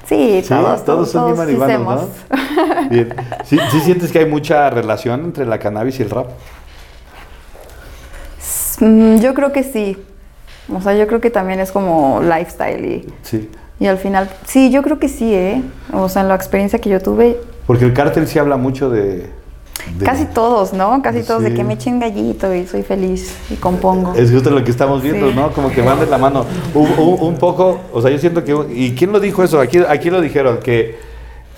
Sí, 0.07 0.41
Sí, 0.43 0.49
todos, 0.49 0.85
todos 0.85 1.11
son 1.11 1.25
bien 1.33 1.35
todos 1.35 1.47
marihuanos, 1.59 2.03
hacemos. 2.03 2.09
¿no? 2.29 2.89
Bien. 2.89 3.15
¿Sí, 3.43 3.57
sí 3.71 3.79
sientes 3.81 4.11
que 4.11 4.19
hay 4.19 4.25
mucha 4.25 4.69
relación 4.69 5.21
entre 5.25 5.45
la 5.45 5.57
cannabis 5.57 5.99
y 5.99 6.03
el 6.03 6.09
rap? 6.11 6.27
Mm, 8.79 9.17
Yo 9.17 9.33
creo 9.33 9.51
que 9.51 9.63
sí. 9.63 9.97
O 10.73 10.81
sea, 10.81 10.95
yo 10.95 11.05
creo 11.07 11.21
que 11.21 11.29
también 11.29 11.59
es 11.59 11.71
como 11.71 12.21
lifestyle 12.21 12.85
y... 12.85 13.13
Sí. 13.23 13.49
Y 13.79 13.87
al 13.87 13.97
final, 13.97 14.29
sí, 14.45 14.71
yo 14.71 14.81
creo 14.83 14.99
que 14.99 15.09
sí, 15.09 15.33
¿eh? 15.33 15.61
O 15.93 16.07
sea, 16.09 16.21
en 16.21 16.29
la 16.29 16.35
experiencia 16.35 16.79
que 16.79 16.89
yo 16.89 16.99
tuve, 17.01 17.37
Porque 17.67 17.85
el 17.85 17.93
cártel 17.93 18.27
sí 18.27 18.39
habla 18.39 18.57
mucho 18.57 18.89
de... 18.89 19.29
de- 19.97 20.05
Casi 20.05 20.25
todos, 20.25 20.73
¿no? 20.73 21.01
Casi 21.01 21.23
todos 21.23 21.43
de 21.43 21.53
que 21.53 21.63
me 21.63 21.73
echen 21.75 21.99
gallito 21.99 22.53
y 22.53 22.65
soy 22.65 22.83
feliz 22.83 23.35
y 23.49 23.55
compongo. 23.55 24.13
Es 24.15 24.31
justo 24.31 24.49
lo 24.49 24.63
que 24.63 24.71
estamos 24.71 25.01
viendo, 25.01 25.29
Sí. 25.29 25.35
¿no? 25.35 25.51
Como 25.51 25.69
que 25.71 25.81
van 25.81 25.99
de 25.99 26.07
la 26.07 26.17
mano. 26.17 26.45
Un, 26.73 26.89
un- 26.97 27.17
un 27.21 27.35
poco, 27.37 27.79
o 27.93 28.01
sea, 28.01 28.09
yo 28.11 28.17
siento 28.17 28.43
que... 28.43 28.55
¿Y 28.73 28.91
quién 28.95 29.11
lo 29.11 29.19
dijo 29.19 29.43
eso? 29.43 29.59
Aquí, 29.59 29.79
aquí 29.87 30.09
lo 30.09 30.21
dijeron, 30.21 30.59
que 30.59 30.97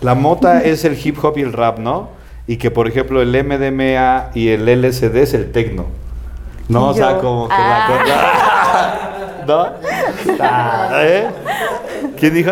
la 0.01 0.13
mota 0.15 0.62
es 0.62 0.83
el 0.86 0.97
hip 1.01 1.24
hop 1.24 1.38
y 1.38 1.41
el 1.41 1.53
rap, 1.53 1.79
¿no? 1.79 2.09
Y 2.47 2.57
que, 2.57 2.69
por 2.71 2.88
ejemplo, 2.88 3.21
el 3.21 3.29
MDMA 3.43 4.29
y 4.33 4.50
el 4.50 4.67
LSD 4.67 5.15
es 5.17 5.33
el 5.33 5.51
tecno. 5.51 5.86
¿No? 6.69 6.89
O 6.89 6.93
sea, 6.93 7.17
como 7.19 7.47
que 7.47 7.53
ah. 7.57 7.88
la 7.89 8.03
cosa... 8.03 9.43
¿No? 9.47 9.67
Ah, 10.39 10.89
¿eh? 11.03 11.27
¿Quién 12.19 12.33
dijo? 12.33 12.51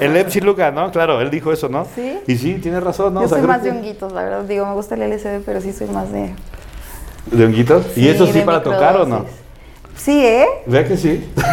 El 0.00 0.12
MC 0.12 0.42
Luca, 0.42 0.70
¿no? 0.70 0.90
Claro, 0.90 1.20
él 1.20 1.30
dijo 1.30 1.52
eso, 1.52 1.68
¿no? 1.68 1.86
Sí. 1.94 2.18
Y 2.26 2.36
sí, 2.36 2.54
tiene 2.54 2.80
razón, 2.80 3.14
¿no? 3.14 3.20
Yo 3.20 3.26
O 3.26 3.28
sea, 3.28 3.38
soy 3.38 3.46
más 3.46 3.62
de 3.62 3.70
honguitos, 3.70 4.12
la 4.12 4.22
verdad. 4.24 4.42
Digo, 4.44 4.66
me 4.66 4.74
gusta 4.74 4.94
el 4.94 5.10
LSD, 5.10 5.42
pero 5.44 5.60
sí 5.60 5.72
soy 5.72 5.88
más 5.88 6.10
de... 6.12 6.34
¿De 7.30 7.44
honguitos? 7.46 7.86
¿Y 7.96 8.02
Sí, 8.02 8.08
eso 8.08 8.26
sí 8.26 8.40
para 8.40 8.62
tocar 8.62 8.96
o 8.96 9.06
no? 9.06 9.24
Sí, 9.96 10.24
¿eh? 10.26 10.46
Vea 10.66 10.86
que 10.86 10.96
sí. 10.96 11.30
Pero, 11.36 11.46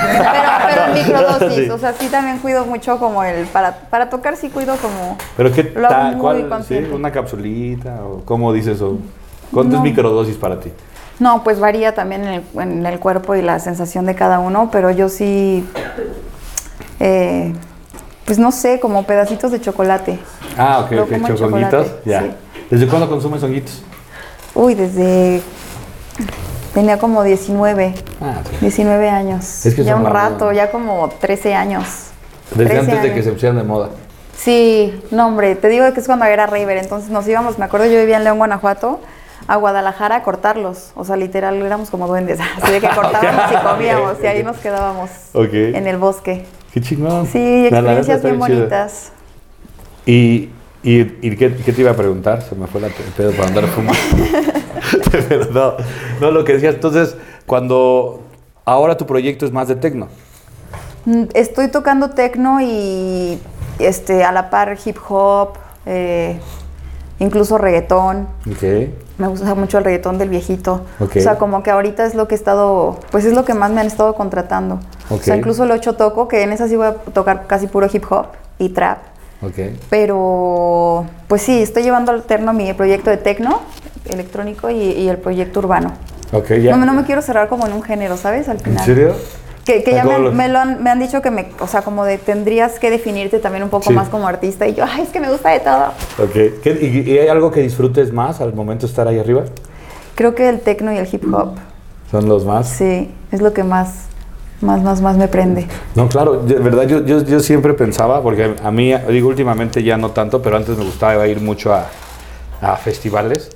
pero 0.68 0.86
en 0.86 0.94
microdosis. 0.94 1.64
Sí. 1.66 1.70
O 1.70 1.78
sea, 1.78 1.94
sí 1.94 2.08
también 2.08 2.40
cuido 2.40 2.66
mucho 2.66 2.98
como 2.98 3.24
el... 3.24 3.46
Para, 3.46 3.76
para 3.90 4.10
tocar 4.10 4.36
sí 4.36 4.50
cuido 4.50 4.76
como... 4.78 5.18
Pero 5.38 5.52
qué 5.52 5.64
Lo 5.76 5.88
hago 5.88 5.90
tal, 5.90 6.12
muy 6.14 6.22
¿cuál? 6.22 6.38
¿Sí? 6.38 6.44
consciente. 6.50 6.94
¿Una 6.96 7.12
capsulita? 7.12 8.04
¿O 8.04 8.22
cómo 8.26 8.52
dices? 8.52 8.82
O, 8.82 8.98
¿Cuánto 9.54 9.76
es 9.78 9.82
microdosis 9.84 10.36
para 10.38 10.60
ti? 10.60 10.72
No, 11.20 11.44
pues 11.44 11.60
varía 11.60 11.94
también 11.94 12.24
en 12.24 12.34
el, 12.34 12.44
en 12.62 12.86
el 12.86 13.00
cuerpo 13.00 13.36
y 13.36 13.42
la 13.44 13.60
sensación 13.60 14.06
de 14.08 14.16
cada 14.16 14.40
uno, 14.40 14.70
pero 14.72 14.90
yo 14.90 15.08
sí... 15.08 15.64
eh, 17.04 17.54
pues 18.26 18.38
no 18.38 18.52
sé, 18.52 18.80
como 18.80 19.04
pedacitos 19.04 19.52
de 19.52 19.60
chocolate. 19.60 20.20
Ah, 20.58 20.82
ok, 20.86 20.92
ok, 21.02 21.12
Ya. 22.06 22.22
sí. 22.22 22.32
¿Desde 22.70 22.88
cuándo 22.88 23.10
consumes 23.10 23.42
honguitos? 23.44 23.82
Uy, 24.54 24.76
desde... 24.76 25.42
Tenía 26.74 26.98
como 27.00 27.24
19, 27.24 27.96
Ah, 28.22 28.36
sí. 28.50 28.58
19 28.62 29.10
años. 29.10 29.66
Es 29.66 29.74
que 29.76 29.84
ya 29.84 29.96
un 29.96 30.06
rato, 30.06 30.52
ya 30.54 30.72
como 30.72 31.10
13 31.10 31.54
años. 31.56 31.84
Desde 32.52 32.66
13 32.76 32.80
antes 32.80 33.04
de 33.04 33.14
que 33.14 33.24
se 33.24 33.32
pusieran 33.32 33.58
de 33.58 33.64
moda. 33.64 33.90
Sí, 34.38 35.02
no 35.12 35.28
hombre, 35.28 35.56
te 35.56 35.68
digo 35.68 35.92
que 35.94 36.00
es 36.00 36.06
cuando 36.06 36.26
era 36.26 36.46
raver, 36.48 36.78
entonces 36.78 37.10
nos 37.10 37.28
íbamos, 37.28 37.60
me 37.60 37.66
acuerdo 37.66 37.88
yo 37.88 38.00
vivía 38.00 38.18
en 38.18 38.24
León, 38.24 38.38
Guanajuato, 38.38 39.00
a 39.48 39.56
Guadalajara 39.58 40.18
a 40.18 40.24
cortarlos, 40.24 40.92
o 40.96 41.04
sea, 41.04 41.16
literal 41.18 41.62
éramos 41.62 41.90
como 41.90 42.08
duendes, 42.08 42.40
así 42.62 42.72
de 42.72 42.80
que 42.80 42.90
cortábamos 42.96 43.52
y 43.52 43.56
comíamos 43.68 44.14
y 44.24 44.28
ahí 44.28 44.44
nos 44.44 44.58
quedábamos 44.58 45.10
Ok. 45.34 45.54
en 45.54 45.88
el 45.88 45.98
bosque. 45.98 46.46
Qué 46.74 46.82
chingón. 46.82 47.28
Sí, 47.28 47.68
experiencias 47.68 48.24
bien 48.24 48.40
bonitas. 48.40 49.12
¿Y, 50.06 50.50
y, 50.84 51.02
y 51.22 51.36
qué, 51.36 51.56
qué 51.56 51.74
te 51.74 51.82
iba 51.82 51.92
a 51.92 51.96
preguntar? 51.96 52.42
Se 52.42 52.56
me 52.56 52.68
fue 52.68 52.82
la 52.82 52.88
pedo 53.16 53.32
para 53.32 53.48
andar 53.48 53.66
fumando. 53.68 54.00
Pero 55.12 55.46
no, 55.52 55.74
no, 56.20 56.32
lo 56.32 56.44
que 56.44 56.54
decías. 56.54 56.76
Entonces, 56.76 57.16
cuando 57.46 58.22
ahora 58.66 58.98
tu 58.98 59.06
proyecto 59.06 59.46
es 59.46 59.52
más 59.52 59.68
de 59.68 59.76
tecno. 59.76 60.08
Mm, 61.06 61.24
Estoy 61.34 61.68
tocando 61.68 62.12
tecno 62.12 62.62
y 62.62 63.40
este, 63.80 64.24
a 64.24 64.32
la 64.32 64.50
par 64.50 64.78
hip 64.84 64.98
hop, 65.10 65.54
eh, 65.86 66.40
incluso 67.20 67.58
reggaetón. 67.58 68.28
Me 69.18 69.28
gusta 69.28 69.54
mucho 69.56 69.78
el 69.78 69.84
reggaetón 69.84 70.18
del 70.18 70.30
viejito. 70.30 70.86
Ok. 71.00 71.18
O 71.18 71.22
sea, 71.22 71.38
como 71.38 71.64
que 71.64 71.72
ahorita 71.72 72.06
es 72.06 72.16
lo 72.16 72.28
que 72.28 72.36
he 72.36 72.38
estado, 72.38 73.00
pues 73.12 73.26
es 73.26 73.34
lo 73.34 73.46
que 73.46 73.54
más 73.54 73.72
me 73.72 73.82
han 73.82 73.88
estado 73.88 74.16
contratando. 74.16 74.80
O 75.12 75.18
sea, 75.20 75.36
incluso 75.36 75.64
el 75.66 75.72
8 75.72 75.94
toco, 75.96 76.28
que 76.28 76.42
en 76.44 76.52
esa 76.54 76.68
sí 76.68 76.76
voy 76.76 76.88
a 76.88 76.94
tocar 76.94 77.46
casi 77.48 77.68
puro 77.68 77.88
hip 77.92 78.04
hop 78.10 78.28
y 78.60 78.70
trap. 78.70 79.00
Ok. 79.42 79.58
Pero, 79.90 81.06
pues 81.28 81.42
sí, 81.42 81.62
estoy 81.62 81.84
llevando 81.84 82.12
alterno 82.12 82.54
mi 82.54 82.72
proyecto 82.74 83.10
de 83.10 83.18
tecno 83.18 83.62
electrónico 84.10 84.70
y, 84.70 84.76
y 84.78 85.10
el 85.10 85.18
proyecto 85.18 85.60
urbano. 85.60 85.92
Ok, 86.32 86.52
ya. 86.54 86.72
No, 86.72 86.78
me- 86.78 86.86
no 86.86 86.94
me 86.94 87.04
quiero 87.04 87.22
cerrar 87.22 87.48
como 87.50 87.66
en 87.68 87.74
un 87.74 87.82
género, 87.84 88.18
¿sabes? 88.18 88.48
Al 88.50 88.58
¿En 88.58 88.64
final. 88.64 88.86
serio? 88.86 89.16
Que, 89.66 89.84
que 89.84 89.92
ya 89.92 90.04
me, 90.04 90.14
¿cómo 90.14 90.26
lo- 90.26 90.32
me 90.32 90.48
lo 90.48 90.60
han, 90.60 90.82
me 90.84 90.90
han 90.90 91.00
dicho 91.00 91.22
que 91.22 91.30
me, 91.30 91.48
o 91.60 91.68
sea, 91.68 91.82
como 91.82 92.04
de 92.06 92.18
tendrías 92.18 92.80
que 92.80 92.90
definirte 92.90 93.40
también 93.40 93.64
un 93.64 93.70
poco 93.70 93.90
Sí. 93.90 93.94
más 93.94 94.10
como 94.10 94.28
artista. 94.28 94.68
Y 94.68 94.74
yo, 94.74 94.84
ay, 94.88 95.02
es 95.04 95.10
que 95.10 95.20
me 95.20 95.30
gusta 95.30 95.50
de 95.50 95.60
todo. 95.60 95.88
Ok. 96.24 96.62
¿Qué- 96.64 96.80
y, 96.82 97.12
y 97.12 97.18
hay 97.20 97.28
algo 97.28 97.52
que 97.52 97.62
disfrutes 97.62 98.12
más 98.14 98.42
al 98.42 98.54
momento 98.54 98.86
de 98.88 98.92
estar 98.92 99.08
ahí 99.08 99.20
arriba? 99.20 99.44
Creo 100.16 100.34
que 100.36 100.50
el 100.50 100.60
tecno 100.62 100.92
y 100.94 100.98
el 100.98 101.08
hip 101.12 101.24
hop, 101.34 101.56
¿Son 102.10 102.28
los 102.28 102.46
más? 102.46 102.68
sí, 102.70 103.14
es 103.32 103.42
lo 103.42 103.54
que 103.54 103.64
más, 103.64 104.06
más, 104.62 104.82
más, 104.82 105.02
más 105.02 105.18
me 105.18 105.28
prende. 105.28 105.68
No, 105.96 106.08
claro, 106.08 106.42
de 106.44 106.56
verdad 106.56 106.84
yo, 106.84 107.06
yo, 107.06 107.24
yo 107.24 107.40
siempre 107.40 107.74
pensaba, 107.74 108.22
porque 108.22 108.56
a 108.64 108.72
mí, 108.72 108.94
digo, 109.10 109.30
últimamente 109.30 109.84
ya 109.84 109.98
no 109.98 110.12
tanto, 110.12 110.42
pero 110.42 110.58
antes 110.58 110.78
me 110.78 110.84
gustaba 110.84 111.28
ir 111.28 111.42
mucho 111.42 111.74
a, 111.74 111.88
a 112.62 112.76
festivales 112.78 113.50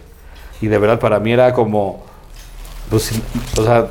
y 0.62 0.68
de 0.68 0.78
verdad 0.78 1.00
para 1.00 1.20
mí 1.20 1.32
era 1.32 1.54
como, 1.54 2.04
pues, 2.90 3.12
o 3.58 3.64
sea, 3.64 3.88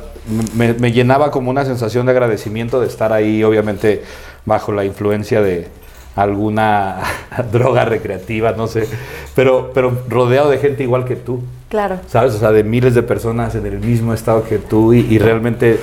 me, 0.55 0.73
me 0.73 0.91
llenaba 0.91 1.31
como 1.31 1.49
una 1.51 1.65
sensación 1.65 2.05
de 2.05 2.11
agradecimiento 2.11 2.79
de 2.79 2.87
estar 2.87 3.13
ahí, 3.13 3.43
obviamente 3.43 4.03
bajo 4.45 4.71
la 4.71 4.85
influencia 4.85 5.41
de 5.41 5.67
alguna 6.15 7.01
droga 7.51 7.85
recreativa, 7.85 8.53
no 8.53 8.67
sé, 8.67 8.87
pero, 9.35 9.71
pero 9.73 10.03
rodeado 10.09 10.49
de 10.49 10.57
gente 10.57 10.83
igual 10.83 11.05
que 11.05 11.15
tú. 11.15 11.41
Claro. 11.69 11.99
¿sabes? 12.07 12.33
O 12.35 12.39
sea, 12.39 12.51
de 12.51 12.63
miles 12.63 12.93
de 12.95 13.03
personas 13.03 13.55
en 13.55 13.65
el 13.65 13.79
mismo 13.79 14.13
estado 14.13 14.43
que 14.43 14.59
tú 14.59 14.93
y, 14.93 14.99
y 14.99 15.17
realmente 15.17 15.79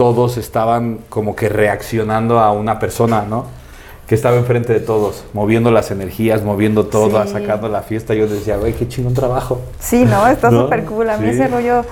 todos 0.00 0.38
estaban 0.38 1.00
como 1.10 1.36
que 1.36 1.50
reaccionando 1.50 2.40
a 2.40 2.52
una 2.52 2.78
persona, 2.78 3.26
¿no? 3.28 3.44
Que 4.06 4.14
estaba 4.14 4.36
enfrente 4.38 4.72
de 4.72 4.80
todos, 4.80 5.24
moviendo 5.34 5.70
las 5.70 5.90
energías, 5.90 6.42
moviendo 6.42 6.86
todo, 6.86 7.22
Sí. 7.24 7.32
sacando 7.32 7.68
la 7.68 7.82
fiesta. 7.82 8.14
Yo 8.14 8.26
decía, 8.26 8.56
güey, 8.56 8.72
qué 8.72 8.88
chingón 8.88 9.12
trabajo. 9.12 9.60
Sí, 9.78 10.06
no, 10.06 10.26
está 10.26 10.50
¿No? 10.50 10.62
súper 10.62 10.86
cool. 10.86 11.10
A 11.10 11.18
mí 11.18 11.26
Sí. 11.26 11.34
ese 11.34 11.48
rollo, 11.48 11.84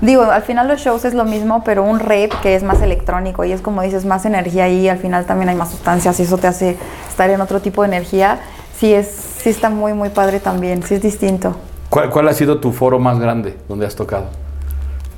digo, 0.00 0.22
al 0.22 0.42
final 0.42 0.68
los 0.68 0.80
shows 0.80 1.04
es 1.04 1.14
lo 1.14 1.24
mismo, 1.24 1.64
pero 1.64 1.82
un 1.82 1.98
rave 1.98 2.30
que 2.40 2.54
es 2.54 2.62
más 2.62 2.80
electrónico 2.82 3.44
y 3.44 3.50
es 3.50 3.60
como 3.62 3.82
dices, 3.82 4.04
más 4.04 4.24
energía 4.26 4.62
ahí, 4.66 4.88
al 4.88 4.98
final 4.98 5.26
también 5.26 5.48
hay 5.48 5.56
más 5.56 5.72
sustancias 5.72 6.20
y 6.20 6.22
eso 6.22 6.38
te 6.38 6.46
hace 6.46 6.76
estar 7.08 7.28
en 7.30 7.40
otro 7.40 7.58
tipo 7.60 7.82
de 7.82 7.88
energía. 7.88 8.38
Sí, 8.78 8.94
es, 8.94 9.08
sí 9.38 9.50
está 9.50 9.70
muy, 9.70 9.92
muy 9.92 10.10
padre 10.10 10.38
también, 10.38 10.84
sí 10.84 10.94
es 10.94 11.02
distinto. 11.02 11.56
¿Cuál, 11.90 12.10
cuál 12.10 12.28
ha 12.28 12.32
sido 12.32 12.60
tu 12.60 12.70
foro 12.70 13.00
más 13.00 13.18
grande 13.18 13.56
donde 13.68 13.86
has 13.86 13.96
tocado? 13.96 14.26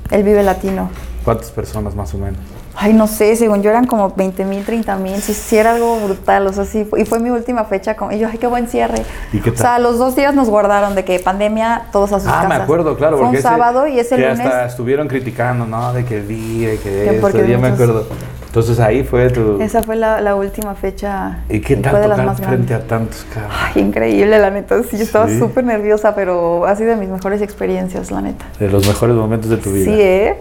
El 0.09 0.23
Vive 0.23 0.41
Latino. 0.41 0.89
¿Cuántas 1.29 1.51
personas 1.51 1.93
más 1.93 2.11
o 2.15 2.17
menos? 2.17 2.39
Ay, 2.75 2.91
no 2.93 3.05
sé, 3.05 3.35
según 3.35 3.61
yo 3.61 3.69
eran 3.69 3.85
como 3.85 4.09
20 4.15 4.45
mil, 4.45 4.65
30 4.65 4.95
mil, 4.95 5.21
sí, 5.21 5.33
sí 5.35 5.57
era 5.57 5.73
algo 5.75 5.99
brutal, 5.99 6.47
o 6.47 6.53
sea, 6.53 6.65
sí, 6.65 6.87
y 6.97 7.05
fue 7.05 7.19
mi 7.19 7.29
última 7.29 7.65
fecha, 7.65 7.95
con, 7.95 8.11
y 8.11 8.17
yo, 8.17 8.27
ay, 8.31 8.39
qué 8.39 8.47
buen 8.47 8.67
cierre. 8.67 9.03
¿Y 9.31 9.39
qué 9.39 9.51
O 9.51 9.55
sea, 9.55 9.73
tal? 9.73 9.83
los 9.83 9.99
dos 9.99 10.15
días 10.15 10.33
nos 10.33 10.49
guardaron 10.49 10.95
de 10.95 11.05
que 11.05 11.19
pandemia, 11.19 11.83
todos 11.91 12.13
a 12.13 12.19
sus 12.19 12.29
Ah, 12.29 12.41
casas. 12.41 12.49
me 12.49 12.55
acuerdo, 12.55 12.95
claro. 12.97 13.17
Fue 13.17 13.25
un 13.27 13.27
porque 13.27 13.39
ese- 13.41 13.47
sábado 13.47 13.85
y 13.85 13.99
ese 13.99 14.15
que 14.15 14.23
lunes... 14.23 14.39
hasta 14.39 14.65
estuvieron 14.65 15.07
criticando, 15.07 15.67
¿no? 15.67 15.93
De 15.93 16.03
que 16.03 16.19
vi, 16.21 16.65
de 16.65 16.77
que 16.77 16.89
Que 16.89 17.15
esto, 17.17 17.45
ya 17.45 17.57
me 17.59 17.67
acuerdo. 17.67 18.07
Entonces 18.47 18.79
ahí 18.79 19.03
fue 19.03 19.29
tu... 19.29 19.61
Esa 19.61 19.83
fue 19.83 19.95
la, 19.95 20.21
la 20.21 20.33
última 20.33 20.73
fecha. 20.73 21.41
¿Y 21.49 21.59
qué 21.61 21.75
tal 21.75 22.01
tocar 22.01 22.35
frente 22.37 22.73
a 22.73 22.81
tantos 22.87 23.23
cabrón? 23.31 23.51
Ay, 23.75 23.81
increíble, 23.83 24.39
la 24.39 24.49
neta. 24.49 24.81
Sí, 24.81 24.97
yo 24.97 25.03
estaba 25.03 25.27
Sí. 25.27 25.37
súper 25.37 25.63
nerviosa, 25.65 26.15
pero 26.15 26.65
ha 26.65 26.75
sido 26.75 26.89
de 26.89 26.95
mis 26.95 27.09
mejores 27.09 27.43
experiencias, 27.43 28.09
la 28.09 28.21
neta. 28.21 28.45
De 28.59 28.67
los 28.67 28.87
mejores 28.87 29.15
momentos 29.15 29.51
de 29.51 29.57
tu 29.57 29.71
vida. 29.71 29.85
Sí, 29.85 29.91
¿eh? 30.01 30.37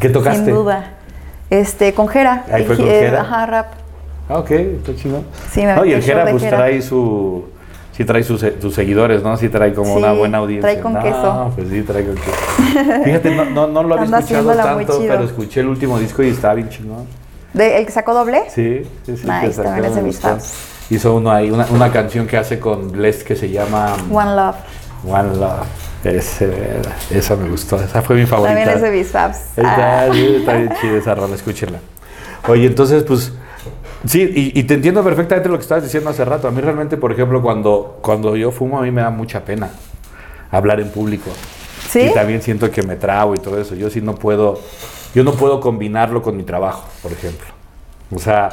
¿Qué 0.00 0.08
tocaste? 0.10 0.44
Sin 0.46 0.54
duda. 0.54 0.90
Este, 1.50 1.92
con 1.94 2.08
Jera. 2.08 2.44
Ahí 2.52 2.64
fue 2.64 2.76
con 2.76 2.86
Eh, 2.86 3.00
Jera. 3.00 3.20
Ajá, 3.22 3.46
rap. 3.46 3.66
Ah, 4.28 4.38
ok, 4.38 4.50
está 4.50 4.94
chingón. 4.96 5.24
Sí, 5.50 5.64
me 5.64 5.74
No, 5.74 5.84
y 5.84 5.92
el 5.92 6.02
Jera 6.02 6.26
pues 6.30 6.42
Jera. 6.42 6.56
trae 6.58 6.82
su... 6.82 7.44
Sí 7.92 8.04
trae 8.04 8.24
sus, 8.24 8.44
sus 8.60 8.74
seguidores, 8.74 9.22
¿no? 9.22 9.36
Sí 9.36 9.48
trae 9.48 9.72
como 9.72 9.92
Sí, 9.92 9.98
una 10.02 10.12
buena 10.14 10.38
audiencia. 10.38 10.68
trae 10.72 10.82
con 10.82 10.94
no, 10.94 11.00
queso. 11.02 11.52
pues 11.54 11.68
sí, 11.68 11.82
trae 11.82 12.04
con 12.04 12.14
queso. 12.16 13.02
Fíjate, 13.04 13.34
no, 13.36 13.44
no, 13.44 13.66
no 13.68 13.82
lo 13.84 13.94
había 13.94 14.18
escuchado 14.18 14.52
tanto, 14.56 14.98
chido. 14.98 15.12
pero 15.12 15.24
escuché 15.24 15.60
el 15.60 15.68
último 15.68 15.98
disco 16.00 16.22
y 16.24 16.30
estaba 16.30 16.54
bien 16.54 16.68
chingón. 16.70 17.06
De, 17.52 17.78
¿El 17.78 17.86
que 17.86 17.92
sacó 17.92 18.12
doble? 18.14 18.42
Sí, 18.48 18.82
sí, 19.06 19.16
sí. 19.16 19.28
Nice, 19.28 19.62
también. 19.62 20.10
Hizo 20.90 21.14
uno 21.14 21.30
ahí, 21.30 21.52
una, 21.52 21.66
una 21.70 21.92
canción 21.92 22.26
que 22.26 22.36
hace 22.36 22.58
con 22.58 22.90
Bless 22.90 23.22
que 23.22 23.36
se 23.36 23.48
llama 23.48 23.94
One 24.10 24.34
Love. 24.34 24.56
One 25.06 25.36
Love. 25.36 25.66
Ese, 26.04 26.50
esa 27.10 27.34
me 27.36 27.48
gustó, 27.48 27.76
esa 27.82 28.02
fue 28.02 28.16
mi 28.16 28.26
favorita. 28.26 28.54
También 28.54 28.76
es 28.76 28.82
de. 28.82 29.00
Está, 29.00 29.32
Ah. 29.56 30.06
está 30.12 30.54
bien 30.56 30.70
chida 30.80 30.98
esa 30.98 31.14
rola, 31.14 31.34
escúchenla. 31.34 31.78
Oye, 32.46 32.66
entonces, 32.66 33.02
pues, 33.04 33.32
sí, 34.04 34.20
y, 34.22 34.58
y 34.58 34.64
te 34.64 34.74
entiendo 34.74 35.02
perfectamente 35.02 35.48
lo 35.48 35.56
que 35.56 35.62
estabas 35.62 35.82
diciendo 35.84 36.10
hace 36.10 36.24
rato. 36.24 36.46
A 36.46 36.50
mí 36.50 36.60
realmente, 36.60 36.96
por 36.98 37.10
ejemplo, 37.12 37.40
cuando, 37.40 37.98
cuando 38.02 38.36
yo 38.36 38.50
fumo, 38.50 38.78
a 38.78 38.82
mí 38.82 38.90
me 38.90 39.00
da 39.00 39.10
mucha 39.10 39.44
pena 39.44 39.70
hablar 40.50 40.80
en 40.80 40.90
público. 40.90 41.30
¿Sí? 41.88 42.00
Y 42.00 42.14
también 42.14 42.42
siento 42.42 42.70
que 42.70 42.82
me 42.82 42.96
trago 42.96 43.34
y 43.34 43.38
todo 43.38 43.58
eso. 43.60 43.74
Yo 43.74 43.88
sí 43.88 44.00
no 44.02 44.14
puedo, 44.14 44.60
yo 45.14 45.24
no 45.24 45.32
puedo 45.32 45.60
combinarlo 45.60 46.22
con 46.22 46.36
mi 46.36 46.42
trabajo, 46.42 46.84
por 47.02 47.12
ejemplo. 47.12 47.46
O 48.14 48.18
sea, 48.18 48.50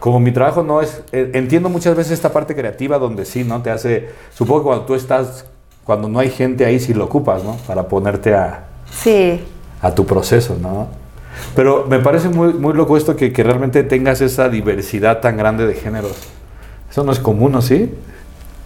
como 0.00 0.18
mi 0.20 0.32
trabajo 0.32 0.62
no 0.62 0.80
es, 0.80 1.02
eh, 1.12 1.30
entiendo 1.34 1.68
muchas 1.68 1.94
veces 1.94 2.12
esta 2.12 2.32
parte 2.32 2.54
creativa 2.54 2.98
donde 2.98 3.24
sí, 3.26 3.44
¿no? 3.44 3.60
Te 3.60 3.70
hace, 3.70 4.08
supongo 4.34 4.60
que 4.60 4.64
cuando 4.66 4.84
tú 4.86 4.94
estás, 4.94 5.44
cuando 5.86 6.08
no 6.08 6.18
hay 6.18 6.30
gente 6.30 6.66
ahí 6.66 6.80
sí 6.80 6.92
lo 6.94 7.04
ocupas, 7.04 7.44
¿no? 7.44 7.56
Para 7.66 7.84
ponerte 7.88 8.34
a, 8.34 8.64
Sí. 8.90 9.42
a 9.80 9.92
tu 9.94 10.04
proceso, 10.04 10.56
¿no? 10.60 10.88
Pero 11.54 11.86
me 11.88 11.98
parece 12.00 12.28
muy, 12.28 12.52
muy 12.54 12.72
loco 12.74 12.96
esto 12.96 13.14
que, 13.14 13.32
que 13.32 13.42
realmente 13.42 13.82
tengas 13.84 14.20
esa 14.20 14.48
diversidad 14.48 15.20
tan 15.20 15.36
grande 15.36 15.66
de 15.66 15.74
géneros. 15.74 16.16
Eso 16.90 17.04
no 17.04 17.12
es 17.12 17.18
común, 17.20 17.54
¿o 17.54 17.62
sí? 17.62 17.94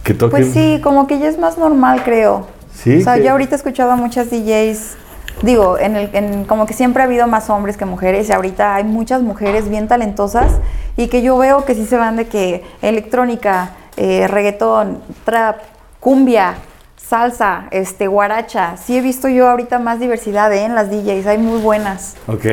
Que 0.02 0.14
toquen. 0.14 0.30
Pues 0.42 0.52
sí, 0.52 0.80
como 0.82 1.06
que 1.06 1.18
ya 1.18 1.28
es 1.28 1.38
más 1.38 1.58
normal, 1.58 2.02
creo. 2.04 2.46
Sí, 2.72 2.98
O 2.98 3.04
sea, 3.04 3.16
que- 3.16 3.24
yo 3.24 3.32
ahorita 3.32 3.54
he 3.54 3.58
escuchado 3.58 3.90
a 3.90 3.96
muchas 3.96 4.30
DJs, 4.30 4.94
digo, 5.42 5.78
en 5.78 5.96
el, 5.96 6.10
en, 6.14 6.44
como 6.44 6.64
que 6.64 6.72
siempre 6.72 7.02
ha 7.02 7.06
habido 7.06 7.26
más 7.26 7.50
hombres 7.50 7.76
que 7.76 7.84
mujeres 7.84 8.28
y 8.28 8.32
ahorita 8.32 8.76
hay 8.76 8.84
muchas 8.84 9.20
mujeres 9.20 9.68
bien 9.68 9.88
talentosas 9.88 10.52
y 10.96 11.08
que 11.08 11.20
yo 11.22 11.36
veo 11.36 11.64
que 11.66 11.74
sí 11.74 11.84
se 11.84 11.96
van 11.96 12.16
de 12.16 12.28
que 12.28 12.64
electrónica, 12.82 13.72
eh, 13.96 14.26
reggaetón, 14.28 15.00
trap, 15.24 15.56
cumbia, 15.98 16.54
salsa, 17.10 17.64
este, 17.72 18.06
guaracha. 18.06 18.76
Sí 18.76 18.96
he 18.96 19.00
visto 19.00 19.28
yo 19.28 19.48
ahorita 19.50 19.80
más 19.80 19.98
diversidad 19.98 20.52
¿eh? 20.52 20.64
en 20.64 20.76
las 20.76 20.90
DJs, 20.90 21.26
hay 21.26 21.38
muy 21.38 21.60
buenas. 21.60 22.14
Ok. 22.28 22.44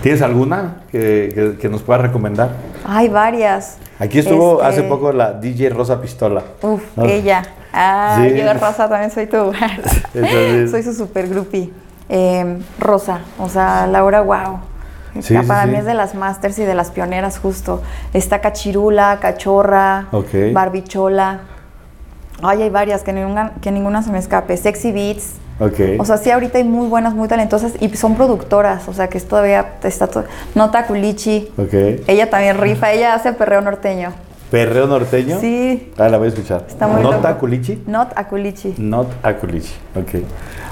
¿Tienes 0.00 0.22
alguna 0.22 0.82
que, 0.92 1.32
que- 1.34 1.58
que 1.60 1.68
nos 1.68 1.82
puedas 1.82 2.00
recomendar? 2.00 2.50
Hay 2.86 3.08
varias. 3.08 3.78
Aquí 3.98 4.20
estuvo 4.20 4.62
Este, 4.62 4.66
hace 4.66 4.82
poco 4.84 5.10
la 5.12 5.32
DJ 5.32 5.70
Rosa 5.70 6.00
Pistola. 6.00 6.44
Uf, 6.62 6.80
¿no? 6.96 7.04
ella. 7.04 7.42
Ah, 7.72 8.20
Sí. 8.22 8.36
yo 8.36 8.54
Rosa 8.54 8.88
también 8.88 9.10
soy 9.10 9.26
tú. 9.26 9.52
Entonces- 10.14 10.70
soy 10.70 10.82
su 10.84 10.94
super 10.94 11.28
groupie. 11.28 11.72
Eh, 12.08 12.58
Rosa, 12.78 13.18
o 13.40 13.48
sea, 13.48 13.88
Laura, 13.88 14.20
wow. 14.20 14.60
Sí, 15.14 15.22
sí, 15.36 15.38
para 15.48 15.64
sí. 15.64 15.70
mí 15.70 15.76
es 15.76 15.84
de 15.84 15.94
las 15.94 16.14
masters 16.14 16.56
y 16.60 16.64
de 16.64 16.74
las 16.74 16.92
pioneras 16.92 17.40
justo. 17.40 17.82
Está 18.14 18.40
Cachirula, 18.40 19.18
Cachorra, 19.20 20.06
Ok. 20.12 20.28
Barbichola. 20.52 21.40
Ay, 22.42 22.62
hay 22.62 22.70
varias 22.70 23.02
que 23.02 23.12
ninguna, 23.12 23.52
que 23.60 23.70
ninguna 23.70 24.02
se 24.02 24.10
me 24.10 24.18
escape. 24.18 24.56
Sexy 24.56 24.92
Beats. 24.92 25.32
Ok. 25.58 25.78
O 25.98 26.04
sea, 26.04 26.16
sí, 26.16 26.30
ahorita 26.30 26.58
hay 26.58 26.64
muy 26.64 26.86
buenas, 26.88 27.14
muy 27.14 27.28
talentosas 27.28 27.72
y 27.80 27.88
son 27.96 28.14
productoras, 28.14 28.88
o 28.88 28.94
sea, 28.94 29.08
que 29.08 29.18
es 29.18 29.28
todavía 29.28 29.74
está 29.84 30.06
todo. 30.06 30.24
Nota 30.54 30.86
Culichi. 30.86 31.50
ok. 31.58 31.74
Ella 32.06 32.30
también 32.30 32.58
rifa, 32.58 32.92
ella 32.92 33.14
hace 33.14 33.32
perreo 33.34 33.60
norteño. 33.60 34.12
¿Perreo 34.50 34.86
norteño? 34.86 35.38
Sí, 35.38 35.92
Ah, 35.98 36.08
la 36.08 36.16
voy 36.18 36.26
a 36.26 36.28
escuchar. 36.30 36.64
Está 36.66 36.88
muy 36.88 37.02
¿Nota 37.02 37.28
loco. 37.28 37.40
culichi? 37.40 37.82
Not 37.86 38.08
Aculichi. 38.16 38.74
Not 38.78 39.08
Aculichi. 39.22 39.74
Ok. 39.94 40.24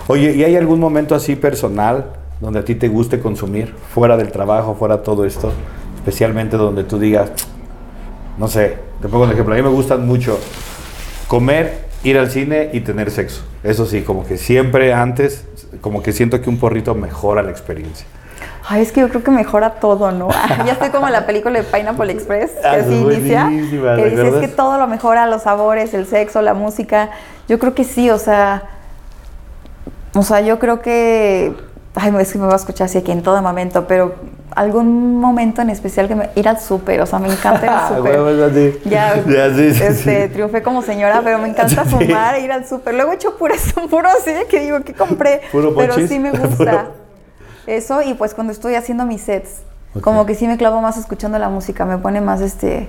Oye, 0.08 0.32
¿y 0.32 0.42
hay 0.42 0.56
algún 0.56 0.80
momento 0.80 1.14
así 1.14 1.37
personal 1.37 2.06
donde 2.40 2.58
a 2.60 2.64
ti 2.64 2.75
te 2.75 2.88
guste 2.88 3.20
consumir, 3.20 3.75
fuera 3.94 4.16
del 4.16 4.32
trabajo, 4.32 4.75
fuera 4.75 5.02
todo 5.02 5.25
esto? 5.25 5.52
Especialmente 5.96 6.56
donde 6.56 6.82
tú 6.82 6.98
digas, 6.98 7.30
no 8.38 8.48
sé, 8.48 8.78
te 9.02 9.08
pongo 9.08 9.25
un 9.25 9.30
ejemplo. 9.32 9.52
A 9.54 9.56
mí 9.58 9.62
me 9.62 9.68
gustan 9.68 10.06
mucho 10.06 10.38
comer, 11.28 11.85
ir 12.02 12.18
al 12.18 12.30
cine 12.30 12.70
y 12.73 12.80
tener 12.80 13.11
sexo. 13.11 13.42
Eso 13.62 13.87
sí, 13.87 14.02
como 14.02 14.26
que 14.26 14.38
siempre 14.38 14.92
antes, 14.92 15.44
como 15.80 16.02
que 16.02 16.12
siento 16.12 16.40
que 16.40 16.50
un 16.50 16.58
porrito 16.58 16.94
mejora 16.94 17.42
la 17.42 17.50
experiencia. 17.50 18.06
Ay, 18.70 18.82
es 18.82 18.92
que 18.92 19.00
yo 19.00 19.08
creo 19.08 19.23
que 19.23 19.30
mejora 19.30 19.75
todo, 19.75 20.11
¿no? 20.11 20.28
ya 20.66 20.73
estoy 20.73 20.90
como 20.90 21.06
en 21.06 21.12
la 21.12 21.26
película 21.26 21.58
de 21.58 21.64
Pineapple 21.64 22.12
Express, 22.12 22.50
que 22.50 22.66
Ah, 22.66 22.73
así 22.80 22.94
inicia. 22.94 23.49
Que 23.49 24.02
¿te 24.02 24.11
dices 24.11 24.35
que 24.40 24.49
todo 24.49 24.78
lo 24.78 24.87
mejora, 24.87 25.26
los 25.26 25.42
sabores, 25.42 25.94
el 25.94 26.06
sexo, 26.06 26.42
la 26.42 26.54
música. 26.54 27.11
Yo 27.49 27.58
creo 27.58 27.75
que 27.75 27.85
sí, 27.85 28.11
o 28.11 28.18
sea. 28.18 28.64
O 30.14 30.23
sea, 30.23 30.40
yo 30.40 30.58
creo 30.58 30.82
que. 30.82 31.54
Ay, 32.00 32.14
es 32.21 32.33
que 32.33 32.38
me 32.38 32.47
va 32.47 32.52
a 32.52 32.57
escuchar 32.57 32.85
así 32.87 33.02
que 33.02 33.12
en 33.12 33.23
todo 33.23 33.43
momento, 33.43 33.87
pero 33.88 34.14
algún 34.55 35.19
momento 35.21 35.62
en 35.62 35.71
especial 35.71 36.07
que 36.09 36.14
me. 36.14 36.31
Ir 36.37 36.49
al 36.49 36.61
súper, 36.61 37.00
o 37.00 37.07
sea, 37.07 37.19
me 37.19 37.28
encanta 37.28 37.64
ir 37.67 37.71
al 37.71 37.78
Ah, 37.85 37.88
súper. 37.97 38.21
huevo, 38.21 38.28
es 38.31 38.50
así. 38.52 38.78
Ya, 38.88 39.17
Ya, 39.28 39.55
sí, 39.55 39.75
sí, 39.75 39.83
este, 39.83 40.26
sí. 40.28 40.33
triunfé 40.33 40.62
como 40.62 40.83
señora, 40.83 41.21
pero 41.25 41.38
me 41.38 41.49
encanta 41.49 41.85
fumar 41.87 42.37
e 42.37 42.40
ir 42.45 42.52
al 42.52 42.67
súper. 42.69 42.95
Luego 42.95 43.12
he 43.12 43.14
hecho 43.17 43.37
puro, 43.37 43.55
puro 43.90 44.09
así 44.09 44.33
que 44.49 44.61
digo, 44.61 44.81
¿qué 44.83 44.95
compré? 44.95 45.40
Puro 45.50 45.75
pero 45.75 45.95
sí 46.07 46.19
me 46.19 46.31
Puro- 46.31 46.49
gusta. 46.49 46.87
Eso, 47.67 48.00
y 48.02 48.14
pues 48.14 48.35
cuando 48.35 48.52
estoy 48.52 48.76
haciendo 48.76 49.05
mis 49.05 49.23
sets, 49.23 49.61
como 50.00 50.25
que 50.25 50.35
sí 50.35 50.47
me 50.47 50.57
clavo 50.57 50.81
más 50.81 50.97
escuchando 50.97 51.38
la 51.38 51.49
música, 51.49 51.85
me 51.85 51.99
pone 51.99 52.21
más, 52.21 52.40
este, 52.40 52.88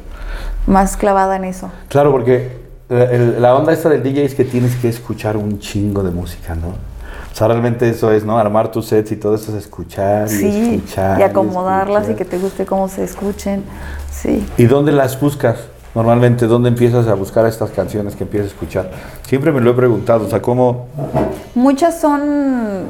más 0.67 0.95
clavada 0.95 1.35
en 1.35 1.43
eso. 1.45 1.69
Claro, 1.89 2.11
porque 2.11 2.59
la, 2.87 3.03
el- 3.05 3.41
la 3.41 3.55
onda 3.55 3.73
esta 3.73 3.89
del 3.89 4.03
DJ 4.03 4.23
es 4.25 4.35
que 4.35 4.45
tienes 4.45 4.75
que 4.75 4.87
escuchar 4.87 5.35
un 5.35 5.59
chingo 5.59 6.03
de 6.03 6.11
música, 6.11 6.55
¿no? 6.55 6.75
O 7.31 7.35
sea, 7.35 7.47
realmente 7.47 7.87
eso 7.89 8.11
es, 8.11 8.25
¿no? 8.25 8.37
Armar 8.37 8.69
tus 8.71 8.87
sets 8.87 9.11
y 9.11 9.15
todo 9.15 9.35
eso 9.35 9.51
es 9.55 9.63
escuchar 9.63 10.27
y 10.27 10.29
Sí, 10.29 10.73
escuchar. 10.75 11.19
y 11.19 11.23
acomodarlas 11.23 12.07
y 12.07 12.11
escuchar. 12.11 12.17
que 12.17 12.25
te 12.25 12.37
guste 12.37 12.65
cómo 12.65 12.87
se 12.89 13.03
escuchen. 13.03 13.63
Sí. 14.11 14.45
¿Y 14.57 14.65
dónde 14.65 14.91
las 14.91 15.19
buscas? 15.19 15.57
Normalmente, 15.95 16.45
¿dónde 16.47 16.69
empiezas 16.69 17.07
a 17.07 17.13
buscar 17.15 17.45
estas 17.45 17.71
canciones 17.71 18.15
que 18.15 18.23
empiezas 18.23 18.49
a 18.49 18.53
escuchar? 18.53 18.91
Siempre 19.27 19.51
me 19.51 19.59
lo 19.61 19.71
he 19.71 19.73
preguntado, 19.73 20.25
o 20.25 20.29
sea, 20.29 20.41
¿cómo? 20.41 20.87
Muchas 21.55 21.99
son, 21.99 22.89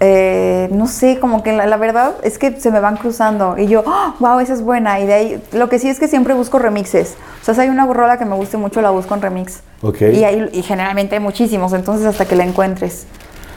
eh, 0.00 0.68
no 0.72 0.86
sé, 0.86 1.18
como 1.20 1.42
que 1.42 1.52
la, 1.52 1.66
la 1.66 1.76
verdad 1.76 2.14
es 2.22 2.38
que 2.38 2.58
se 2.60 2.70
me 2.70 2.80
van 2.80 2.96
cruzando 2.96 3.56
y 3.58 3.66
yo, 3.66 3.82
wow, 4.20 4.40
esa 4.40 4.52
es 4.54 4.62
buena. 4.62 5.00
Y 5.00 5.06
de 5.06 5.12
ahí, 5.14 5.42
lo 5.52 5.68
que 5.68 5.78
sí 5.78 5.88
es 5.88 5.98
que 5.98 6.08
siempre 6.08 6.32
busco 6.34 6.58
remixes. 6.58 7.16
O 7.42 7.44
sea, 7.44 7.54
si 7.54 7.60
hay 7.62 7.68
una 7.68 7.86
rola 7.86 8.18
que 8.18 8.24
me 8.24 8.34
guste 8.34 8.56
mucho, 8.56 8.80
la 8.80 8.90
busco 8.90 9.14
en 9.14 9.22
remix. 9.22 9.60
Ok. 9.82 10.00
Y, 10.02 10.24
hay, 10.24 10.48
y 10.52 10.62
generalmente 10.62 11.16
hay 11.16 11.20
muchísimos, 11.20 11.72
entonces 11.74 12.06
hasta 12.06 12.24
que 12.26 12.34
la 12.36 12.44
encuentres. 12.44 13.06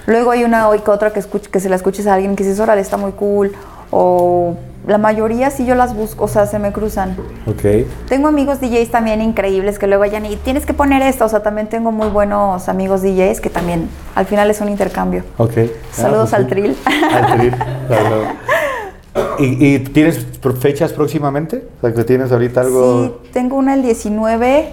Luego 0.10 0.32
hay 0.32 0.44
una 0.44 0.68
o 0.70 0.84
que 0.84 0.92
otra 0.92 1.12
que, 1.14 1.22
escuch- 1.22 1.48
que 1.48 1.60
se 1.60 1.70
la 1.70 1.76
escuches 1.78 2.06
a 2.08 2.16
alguien 2.16 2.36
que 2.36 2.44
dices, 2.44 2.60
órale, 2.60 2.82
está 2.82 2.98
muy 2.98 3.12
cool. 3.14 3.54
O 3.92 4.56
la 4.88 4.98
mayoría 4.98 5.52
sí 5.52 5.66
yo 5.66 5.76
las 5.76 5.96
busco, 5.96 6.26
o 6.26 6.28
sea, 6.28 6.46
se 6.48 6.58
me 6.60 6.72
cruzan. 6.72 7.16
Ok. 7.46 7.86
Tengo 8.08 8.28
amigos 8.28 8.60
DJs 8.60 8.90
también 8.92 9.22
increíbles 9.22 9.78
que 9.78 9.88
luego 9.88 10.02
vayan 10.02 10.26
y 10.26 10.36
tienes 10.36 10.66
que 10.66 10.74
poner 10.74 11.02
esto. 11.04 11.26
O 11.26 11.30
sea, 11.30 11.42
también 11.44 11.68
tengo 11.70 11.92
muy 11.92 12.08
buenos 12.10 12.70
amigos 12.70 13.02
DJs 13.04 13.40
que 13.40 13.50
también 13.50 13.88
al 14.16 14.26
final 14.26 14.50
es 14.50 14.62
un 14.62 14.70
intercambio. 14.70 15.24
Ok. 15.38 15.54
Saludos 15.92 16.34
Ah, 16.34 16.38
al. 16.38 16.48
Trill. 16.48 16.76
Al 17.14 17.38
Trill, 17.38 17.56
claro. 17.88 18.24
¿Y, 19.40 19.76
y 19.76 19.80
tienes 19.80 20.26
fechas 20.60 20.92
próximamente? 20.94 21.64
O 21.78 21.82
sea, 21.82 21.94
que 21.94 22.04
tienes 22.04 22.32
ahorita 22.32 22.62
algo... 22.62 23.20
Sí, 23.24 23.30
tengo 23.34 23.58
una 23.58 23.74
el 23.74 23.82
19 23.84 24.70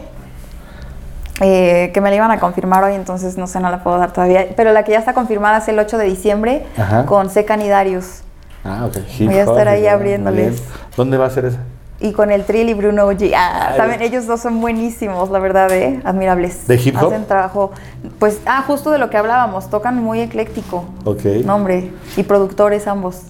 eh, 1.41 1.91
que 1.93 2.01
me 2.01 2.11
la 2.11 2.17
iban 2.17 2.31
a 2.31 2.39
confirmar 2.39 2.85
hoy, 2.85 2.95
entonces 2.95 3.37
no 3.37 3.47
sé, 3.47 3.61
no 3.61 3.71
la 3.71 3.83
puedo 3.83 3.99
dar 3.99 4.13
todavía. 4.13 4.47
Pero 4.57 4.73
la 4.73 4.85
que 4.85 4.93
ya 4.93 4.99
está 4.99 5.13
confirmada 5.15 5.59
es 5.59 5.69
el 5.69 5.79
8 5.79 5.99
de 5.99 6.05
diciembre 6.07 6.67
Ajá. 6.79 7.07
con 7.07 7.31
Secan 7.31 7.61
y 7.63 7.69
Darius. 7.69 8.23
Ah, 8.65 8.87
ok. 8.87 8.97
Voy 9.21 9.35
a 9.35 9.43
estar 9.43 9.69
ahí 9.69 9.87
abriéndoles. 9.87 10.63
¿Dónde 10.97 11.17
va 11.17 11.27
a 11.27 11.31
ser 11.31 11.45
esa? 11.45 11.59
Y 11.99 12.13
con 12.13 12.31
el 12.31 12.45
Trill 12.45 12.69
y 12.69 12.75
Bruno 12.75 13.11
G. 13.13 13.33
Ah, 13.35 13.73
también 13.77 14.03
ellos 14.03 14.27
dos 14.27 14.41
son 14.41 14.61
buenísimos, 14.61 15.31
la 15.31 15.39
verdad, 15.39 15.71
¿eh? 15.73 16.01
Admirables. 16.05 16.67
¿De 16.67 16.77
hip 16.77 16.95
hop? 17.01 17.07
Hacen 17.09 17.27
trabajo, 17.27 17.71
pues, 18.19 18.41
ah, 18.45 18.63
justo 18.67 18.91
de 18.91 18.99
lo 18.99 19.09
que 19.09 19.17
hablábamos, 19.17 19.71
tocan 19.71 20.03
muy 20.03 20.21
ecléctico. 20.21 20.85
Ok. 21.05 21.25
No, 21.45 21.55
hombre, 21.55 21.91
y 22.17 22.23
productores 22.23 22.87
ambos. 22.87 23.23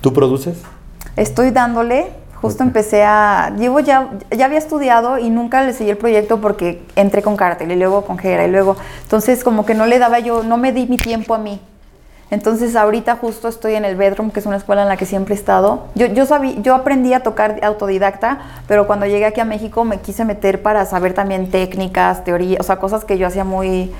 ¿Tú 0.00 0.12
produces? 0.12 0.58
Estoy 1.16 1.50
dándole, 1.50 2.10
justo 2.40 2.62
empecé 2.62 3.02
a, 3.04 3.52
llevo 3.58 3.80
ya, 3.80 4.08
ya 4.30 4.46
había 4.46 4.58
estudiado 4.58 5.18
y 5.18 5.30
nunca 5.30 5.62
le 5.62 5.72
seguí 5.72 5.90
el 5.90 5.96
proyecto 5.96 6.40
porque 6.40 6.82
entré 6.96 7.22
con 7.22 7.36
Cartel 7.36 7.70
y 7.70 7.76
luego 7.76 8.02
con 8.04 8.18
Gera 8.18 8.46
y 8.46 8.50
luego, 8.50 8.76
entonces 9.02 9.44
como 9.44 9.66
que 9.66 9.74
no 9.74 9.86
le 9.86 9.98
daba 9.98 10.18
yo, 10.18 10.42
no 10.42 10.56
me 10.56 10.72
di 10.72 10.86
mi 10.86 10.96
tiempo 10.96 11.34
a 11.34 11.38
mí. 11.38 11.60
Entonces 12.30 12.76
ahorita 12.76 13.16
justo 13.16 13.48
estoy 13.48 13.74
en 13.74 13.84
el 13.84 13.96
Bedroom, 13.96 14.30
que 14.30 14.38
es 14.38 14.46
una 14.46 14.56
escuela 14.56 14.82
en 14.82 14.88
la 14.88 14.96
que 14.96 15.04
siempre 15.04 15.34
he 15.34 15.36
estado. 15.38 15.88
Yo, 15.96 16.06
yo, 16.06 16.26
sabí, 16.26 16.56
yo 16.62 16.76
aprendí 16.76 17.12
a 17.12 17.24
tocar 17.24 17.58
autodidacta, 17.64 18.38
pero 18.68 18.86
cuando 18.86 19.04
llegué 19.06 19.24
aquí 19.26 19.40
a 19.40 19.44
México 19.44 19.84
me 19.84 19.98
quise 19.98 20.24
meter 20.24 20.62
para 20.62 20.84
saber 20.86 21.12
también 21.12 21.50
técnicas, 21.50 22.22
teoría, 22.22 22.58
o 22.60 22.62
sea, 22.62 22.76
cosas 22.76 23.04
que 23.04 23.18
yo 23.18 23.26
hacía 23.26 23.42
muy, 23.42 23.92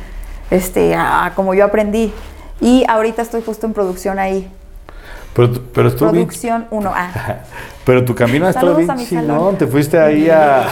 este, 0.53 0.95
a- 0.95 1.33
como 1.35 1.55
yo 1.55 1.65
aprendí. 1.65 2.13
Y 2.61 2.85
ahorita 2.89 3.21
estoy 3.23 3.43
justo 3.43 3.67
en 3.67 3.73
producción 3.73 4.21
ahí. 4.21 4.49
Pero, 5.35 5.53
pero 5.73 5.95
Producción 5.97 6.67
1A. 6.71 7.07
Pero 7.85 8.05
tu 8.05 8.15
camino 8.15 8.47
ha 8.47 8.51
estado 8.51 8.77
bien 8.77 8.95
chingón. 8.97 9.57
Te 9.57 9.67
fuiste 9.67 9.99
ahí 9.99 10.29
a. 10.29 10.65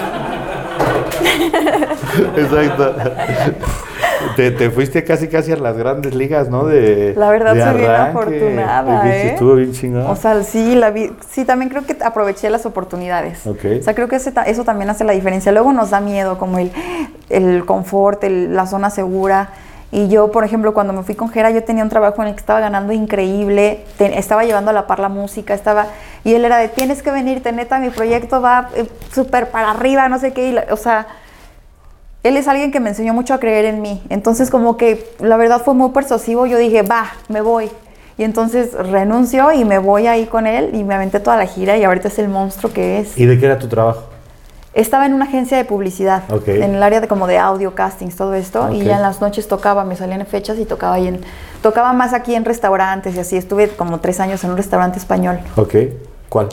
Exacto. 2.37 2.95
Te, 4.37 4.51
te 4.51 4.71
fuiste 4.71 5.05
casi 5.05 5.29
casi 5.29 5.53
a 5.53 5.57
las 5.57 5.77
grandes 5.77 6.15
ligas, 6.15 6.49
¿no? 6.49 6.65
De, 6.65 7.15
La 7.17 7.31
verdad 7.31 7.55
de 7.55 7.63
soy 7.63 7.77
bien 7.79 7.91
afortunada, 7.91 9.09
¿eh? 9.09 9.31
Estuvo 9.31 9.55
bien 9.55 9.73
chingón. 9.73 10.07
O 10.07 10.17
sea, 10.17 10.43
sí, 10.43 10.75
la 10.75 10.91
vi, 10.91 11.11
sí, 11.31 11.45
también 11.45 11.71
creo 11.71 11.85
que 11.85 11.97
aproveché 12.05 12.51
las 12.51 12.67
oportunidades. 12.67 13.47
Ok. 13.47 13.65
O 13.81 13.83
sea, 13.83 13.95
creo 13.95 14.09
que 14.09 14.17
ese 14.17 14.33
eso 14.47 14.65
también 14.65 14.91
hace 14.91 15.05
la 15.05 15.13
diferencia. 15.13 15.51
Luego 15.53 15.73
nos 15.73 15.91
da 15.91 16.01
miedo, 16.01 16.39
como 16.39 16.59
el, 16.59 16.71
el 17.31 17.65
confort, 17.65 18.23
el- 18.25 18.55
la 18.55 18.67
zona 18.67 18.91
segura. 18.91 19.51
Y 19.91 20.09
yo, 20.09 20.31
por 20.31 20.45
ejemplo, 20.45 20.75
cuando 20.75 20.93
me 20.93 21.03
fui 21.03 21.15
con 21.15 21.31
Jera, 21.31 21.51
yo 21.51 21.65
tenía 21.65 21.83
un 21.83 21.89
trabajo 21.89 22.21
en 22.23 22.29
el 22.29 22.35
que 22.35 22.41
estaba 22.41 22.61
ganando 22.61 22.93
increíble, 22.93 23.85
te- 23.97 24.19
estaba 24.19 24.45
llevando 24.45 24.71
a 24.71 24.75
la 24.75 24.87
par 24.87 24.99
la 25.01 25.09
música, 25.09 25.55
estaba... 25.55 25.87
Y 26.25 26.35
él 26.35 26.45
era 26.45 26.59
de, 26.59 26.69
tienes 26.69 27.03
que 27.03 27.11
venirte, 27.11 27.53
neta, 27.53 27.79
mi 27.79 27.89
proyecto 27.91 28.43
va 28.43 28.69
eh, 28.75 28.87
súper 29.15 29.51
para 29.51 29.71
arriba, 29.71 30.09
no 30.11 30.19
sé 30.19 30.33
qué. 30.35 30.53
la- 30.53 30.67
o 30.71 30.77
sea, 30.77 31.07
él 32.23 32.37
es 32.37 32.49
alguien 32.49 32.71
que 32.71 32.81
me 32.81 32.91
enseñó 32.91 33.15
mucho 33.15 33.33
a 33.33 33.39
creer 33.41 33.65
en 33.65 33.81
mí. 33.81 34.03
Entonces, 34.11 34.51
como 34.51 34.77
que 34.77 35.09
la 35.21 35.37
verdad 35.39 35.63
fue 35.65 35.73
muy 35.75 35.91
persuasivo. 35.93 36.47
Yo 36.47 36.59
dije, 36.59 36.83
va, 36.83 37.07
me 37.29 37.41
voy. 37.41 37.71
Y 38.19 38.25
entonces 38.25 38.75
renuncio 38.75 39.53
y 39.53 39.65
me 39.65 39.79
voy 39.79 40.09
ahí 40.09 40.27
con 40.27 40.47
él 40.47 40.71
y 40.75 40.83
me 40.85 40.97
aventé 40.97 41.21
toda 41.21 41.37
la 41.37 41.47
gira 41.47 41.77
y 41.79 41.85
ahorita 41.85 42.09
es 42.09 42.19
el 42.19 42.29
monstruo 42.29 42.73
que 42.73 42.99
es. 42.99 43.17
¿Y 43.17 43.25
de 43.25 43.39
qué 43.39 43.47
era 43.47 43.59
tu 43.59 43.69
trabajo? 43.69 44.08
Estaba 44.79 45.07
en 45.07 45.13
una 45.13 45.25
agencia 45.25 45.57
de 45.57 45.65
publicidad, 45.65 46.23
en 46.47 46.77
el 46.77 46.83
área 46.85 47.01
de 47.01 47.09
como 47.09 47.27
de 47.27 47.37
audio, 47.37 47.75
castings, 47.75 48.15
todo 48.15 48.35
esto. 48.35 48.73
Y 48.73 48.85
ya 48.85 48.95
en 48.97 49.03
las 49.03 49.21
noches 49.21 49.49
tocaba, 49.49 49.85
me 49.85 49.97
salían 49.97 50.25
fechas 50.25 50.57
y 50.59 50.65
tocaba 50.65 50.95
ahí 50.95 51.09
en... 51.09 51.21
Tocaba 51.63 51.93
más 51.93 52.13
aquí 52.15 52.37
en 52.37 52.45
restaurantes 52.45 53.17
y 53.17 53.19
así. 53.19 53.37
Estuve 53.37 53.69
como 53.71 53.99
tres 53.99 54.21
años 54.21 54.45
en 54.45 54.51
un 54.51 54.57
restaurante 54.57 54.99
español. 54.99 55.41
Ok. 55.57 55.75
¿Cuál? 56.29 56.49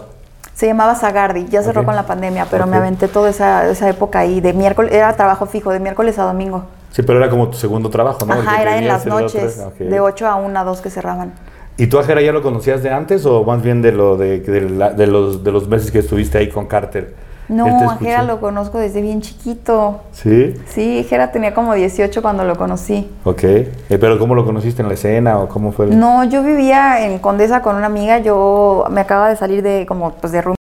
Se 0.56 0.66
llamaba 0.66 0.96
Zagardi, 0.96 1.46
ya 1.50 1.62
cerró 1.62 1.84
con 1.86 1.96
la 1.96 2.08
pandemia, 2.08 2.48
pero 2.50 2.66
me 2.66 2.78
aventé 2.78 3.08
toda 3.08 3.30
esa, 3.30 3.70
esa 3.70 3.90
época 3.90 4.20
ahí, 4.20 4.42
de 4.42 4.54
miércoles, 4.54 4.92
era 4.94 5.14
trabajo 5.16 5.46
fijo, 5.46 5.70
de 5.72 5.80
miércoles 5.80 6.18
a 6.18 6.24
domingo. 6.24 6.64
Sí, 6.92 7.04
pero 7.04 7.20
era 7.20 7.30
como 7.30 7.50
tu 7.50 7.58
segundo 7.58 7.90
trabajo, 7.90 8.26
¿no? 8.26 8.34
Ajá, 8.34 8.62
era 8.62 8.78
en 8.78 8.88
las 8.88 9.06
noches, 9.06 9.62
de 9.78 10.00
8 10.00 10.26
a 10.28 10.36
1, 10.38 10.66
2 10.66 10.82
que 10.82 10.90
cerraban. 10.90 11.34
¿Y 11.78 11.88
tú 11.88 12.00
a 12.00 12.04
Jera 12.06 12.22
ya 12.22 12.32
lo 12.32 12.42
conocías 12.42 12.82
de 12.82 12.90
antes 12.90 13.26
o 13.26 13.44
más 13.44 13.62
bien 13.62 13.82
de 13.82 13.92
lo 13.92 14.16
de, 14.18 14.40
de, 14.40 14.62
la- 14.70 14.92
de 14.94 15.06
los, 15.08 15.44
de 15.44 15.52
los 15.52 15.68
meses 15.68 15.92
que 15.92 16.00
estuviste 16.00 16.38
ahí 16.38 16.50
con 16.50 16.68
Carter? 16.68 17.14
No, 17.48 17.92
a. 17.92 17.98
Jera 17.98 18.24
lo 18.24 18.40
conozco 18.40 18.80
desde 18.80 19.02
bien 19.02 19.22
chiquito. 19.22 20.02
¿Sí? 20.12 20.56
Sí, 20.68 21.06
Jera 21.08 21.32
tenía 21.32 21.54
como 21.54 21.74
18 21.76 22.22
cuando 22.22 22.44
lo 22.44 22.56
conocí. 22.56 23.08
Ok. 23.24 23.44
Eh, 23.44 23.72
¿Pero 24.00 24.18
cómo 24.18 24.34
lo 24.36 24.44
conociste 24.46 24.82
en 24.82 24.88
la 24.88 24.96
escena 24.96 25.38
o 25.40 25.48
cómo 25.48 25.72
fue? 25.72 25.86
el- 25.86 26.00
No, 26.00 26.24
yo 26.24 26.42
vivía 26.44 27.06
en 27.06 27.20
Condesa 27.20 27.62
con 27.62 27.76
una 27.76 27.86
amiga, 27.86 28.20
yo 28.20 28.86
me 28.90 29.02
acaba 29.02 29.30
de 29.30 29.36
salir 29.36 29.62
de 29.62 29.86
como 29.88 30.12
pues 30.14 30.34
de 30.34 30.42
room. 30.42 30.56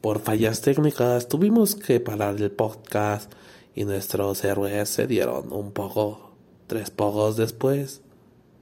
Por 0.00 0.20
fallas 0.20 0.60
técnicas 0.60 1.26
tuvimos 1.28 1.74
que 1.74 2.00
parar 2.00 2.34
el 2.36 2.50
podcast 2.50 3.32
y 3.74 3.84
nuestros 3.84 4.44
héroes 4.44 4.88
se 4.88 5.06
dieron 5.06 5.52
un 5.52 5.72
poco, 5.72 6.32
tres 6.66 6.90
pocos 6.90 7.36
después. 7.36 8.02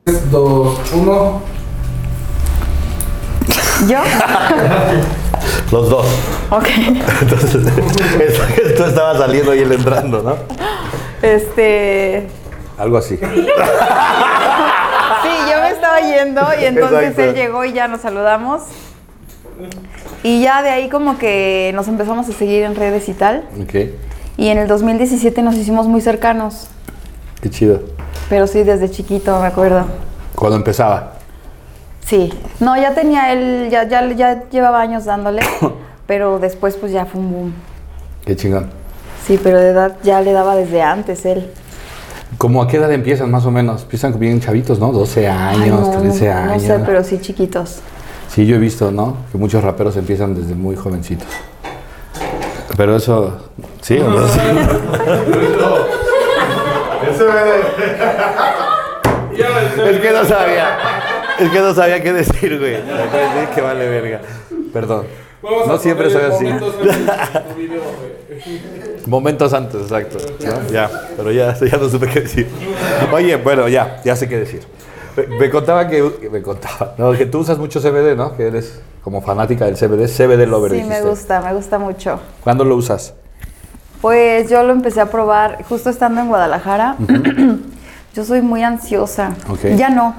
3, 0.04 0.30
2, 0.30 0.78
1. 0.94 1.40
¿Yo? 3.88 3.98
Los 5.72 5.90
dos. 5.90 6.06
Ok. 6.50 6.66
Entonces, 7.22 8.76
tú 8.76 8.84
estabas 8.84 9.18
saliendo 9.18 9.54
y 9.54 9.60
él 9.60 9.72
entrando, 9.72 10.22
¿no? 10.22 10.36
Este, 11.22 12.28
Algo 12.78 12.98
así. 12.98 13.16
Sí, 13.16 13.24
yo 15.50 15.60
me 15.60 15.70
estaba 15.70 16.00
yendo 16.00 16.42
y 16.60 16.64
entonces 16.66 17.00
Exacto. 17.02 17.22
él 17.22 17.34
llegó 17.34 17.64
y 17.64 17.72
ya 17.72 17.88
nos 17.88 18.02
saludamos. 18.02 18.62
Y 20.22 20.42
ya 20.42 20.62
de 20.62 20.70
ahí 20.70 20.88
como 20.88 21.18
que 21.18 21.72
nos 21.74 21.88
empezamos 21.88 22.28
a 22.28 22.32
seguir 22.32 22.62
en 22.64 22.74
redes 22.76 23.08
y 23.08 23.14
tal. 23.14 23.44
Ok. 23.62 23.74
Y 24.36 24.48
en 24.48 24.58
el 24.58 24.68
2017 24.68 25.42
nos 25.42 25.54
hicimos 25.56 25.86
muy 25.88 26.00
cercanos. 26.00 26.68
Qué 27.40 27.48
chido. 27.50 27.80
Pero 28.28 28.46
sí, 28.46 28.62
desde 28.62 28.90
chiquito, 28.90 29.40
me 29.40 29.46
acuerdo. 29.46 29.86
Cuando 30.34 30.56
empezaba. 30.56 31.14
Sí. 32.04 32.32
No, 32.60 32.76
ya 32.76 32.94
tenía 32.94 33.32
él, 33.32 33.68
ya, 33.70 33.84
ya, 33.88 34.06
ya 34.12 34.48
llevaba 34.50 34.80
años 34.80 35.04
dándole. 35.04 35.42
pero 36.06 36.38
después 36.38 36.76
pues 36.76 36.92
ya 36.92 37.06
fue 37.06 37.20
un 37.20 37.32
boom. 37.32 37.54
Qué 38.24 38.36
chingón. 38.36 38.70
Sí, 39.26 39.38
pero 39.42 39.58
de 39.60 39.70
edad 39.70 39.96
ya 40.02 40.20
le 40.20 40.32
daba 40.32 40.54
desde 40.56 40.82
antes 40.82 41.24
él. 41.26 41.50
¿Cómo 42.38 42.62
a 42.62 42.68
qué 42.68 42.76
edad 42.76 42.92
empiezan 42.92 43.30
más 43.30 43.44
o 43.46 43.50
menos? 43.50 43.82
Empiezan 43.82 44.18
bien 44.18 44.40
chavitos, 44.40 44.78
¿no? 44.78 44.92
12 44.92 45.28
Ay, 45.28 45.62
años, 45.62 45.80
no, 45.80 46.00
13 46.00 46.28
no 46.28 46.34
años. 46.52 46.62
sé, 46.62 46.78
pero 46.84 47.02
sí 47.04 47.18
chiquitos. 47.20 47.76
Sí, 48.28 48.46
yo 48.46 48.56
he 48.56 48.58
visto, 48.58 48.90
¿no? 48.90 49.16
Que 49.32 49.38
muchos 49.38 49.62
raperos 49.64 49.96
empiezan 49.96 50.34
desde 50.34 50.54
muy 50.54 50.76
jovencitos. 50.76 51.28
Pero 52.76 52.96
eso, 52.96 53.38
sí 53.80 53.98
o 53.98 54.10
no? 54.10 54.28
Sí. 54.36 54.40
Es 59.36 60.00
que 60.00 60.12
no 60.12 60.24
sabía. 60.24 60.78
Es 61.38 61.50
que 61.50 61.60
no 61.60 61.74
sabía 61.74 62.02
qué 62.02 62.12
decir, 62.12 62.58
güey. 62.58 62.76
Que 63.54 63.60
vale 63.60 63.88
verga. 63.88 64.20
Perdón. 64.72 65.06
No 65.66 65.78
siempre 65.78 66.10
soy 66.10 66.22
así. 66.22 66.46
Momentos 69.06 69.52
antes, 69.52 69.82
exacto. 69.82 70.18
¿no? 70.44 70.68
Ya, 70.70 70.90
pero 71.16 71.30
ya, 71.30 71.56
ya 71.60 71.76
no 71.76 71.88
supe 71.88 72.08
qué 72.08 72.22
decir. 72.22 72.48
Oye, 73.12 73.36
bueno, 73.36 73.68
ya, 73.68 74.00
ya 74.04 74.16
sé 74.16 74.28
qué 74.28 74.38
decir. 74.38 74.62
Me, 75.16 75.26
me 75.38 75.50
contaba 75.50 75.86
que, 75.88 76.02
me 76.30 76.42
contaba, 76.42 76.94
no, 76.98 77.12
que 77.12 77.26
tú 77.26 77.38
usas 77.38 77.58
mucho 77.58 77.80
CBD, 77.80 78.16
¿no? 78.16 78.36
Que 78.36 78.48
eres 78.48 78.80
como 79.02 79.22
fanática 79.22 79.66
del 79.66 79.76
CBD, 79.76 80.08
CBD 80.08 80.46
Lover. 80.46 80.72
Sí, 80.72 80.82
me 80.82 81.00
gusta, 81.02 81.40
me 81.40 81.54
gusta 81.54 81.78
mucho. 81.78 82.18
¿Cuándo 82.42 82.64
lo 82.64 82.74
usas? 82.76 83.14
Pues 84.00 84.50
yo 84.50 84.62
lo 84.64 84.72
empecé 84.72 85.00
a 85.00 85.06
probar 85.06 85.62
justo 85.64 85.88
estando 85.88 86.20
en 86.20 86.28
Guadalajara. 86.28 86.96
yo 88.14 88.24
soy 88.24 88.42
muy 88.42 88.62
ansiosa. 88.62 89.34
Ok. 89.48 89.76
Ya 89.76 89.90
no, 89.90 90.14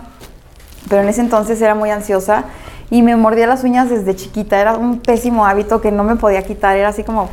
pero 0.90 1.02
en 1.02 1.10
ese 1.10 1.22
entonces 1.22 1.62
era 1.62 1.76
muy 1.76 1.92
ansiosa 1.92 2.46
y 2.90 3.02
me 3.02 3.16
mordía 3.16 3.48
las 3.48 3.64
uñas 3.64 3.90
desde 3.90 4.16
chiquita. 4.16 4.60
Era 4.60 4.76
un 4.76 5.00
pésimo 5.00 5.46
hábito 5.46 5.82
que 5.82 5.92
no 5.92 6.04
me 6.04 6.16
podía 6.16 6.44
quitar. 6.44 6.78
Era 6.78 6.90
así 6.90 7.04
como 7.04 7.30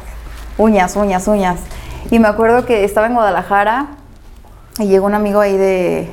uñas, 0.59 0.97
uñas, 0.97 1.29
uñas. 1.29 1.61
Y 2.11 2.19
me 2.19 2.29
acuerdo 2.29 2.67
que 2.67 2.85
estaba 2.85 3.07
en 3.07 3.15
Guadalajara 3.15 3.89
y 4.79 4.87
llegó 4.87 5.07
un 5.07 5.15
amigo 5.15 5.41
ahí 5.41 5.57
de, 5.57 6.11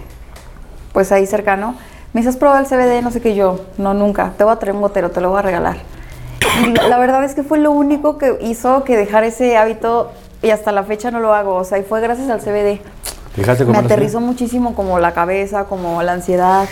pues 0.94 1.12
ahí 1.12 1.26
cercano. 1.26 1.76
Me 2.14 2.22
dice, 2.22 2.30
¿has 2.30 2.38
probado 2.38 2.60
el 2.60 2.68
CBD? 2.68 3.02
No 3.02 3.12
sé 3.12 3.22
qué 3.22 3.36
yo. 3.36 3.62
No, 3.78 3.94
nunca. 3.94 4.34
Te 4.38 4.44
voy 4.44 4.54
a 4.54 4.58
traer 4.58 4.76
un 4.76 4.82
gotero, 4.82 5.12
te 5.12 5.22
lo 5.22 5.30
voy 5.30 5.40
a 5.40 5.42
regalar. 5.42 5.78
Y 6.64 6.72
la, 6.74 6.98
verdad 6.98 7.24
es 7.24 7.34
que 7.34 7.44
fue 7.44 7.58
lo 7.60 7.72
único 7.72 8.18
que 8.18 8.38
hizo 8.42 8.84
que 8.84 8.98
dejar 8.98 9.24
ese 9.24 9.58
hábito 9.58 10.12
y 10.42 10.50
hasta 10.50 10.72
la 10.72 10.84
fecha 10.84 11.10
no 11.10 11.20
lo 11.20 11.34
hago. 11.34 11.56
O 11.56 11.64
sea, 11.64 11.80
y 11.80 11.84
fue 11.84 12.02
gracias 12.02 12.30
al 12.30 12.42
CBD. 12.42 12.82
¿Fijaste 13.34 13.64
cómo 13.64 13.80
Me 13.80 13.86
aterrizó 13.86 14.20
muchísimo 14.20 14.76
como 14.76 15.00
la 15.00 15.14
cabeza, 15.14 15.66
como 15.66 16.04
la 16.04 16.14
ansiedad. 16.14 16.68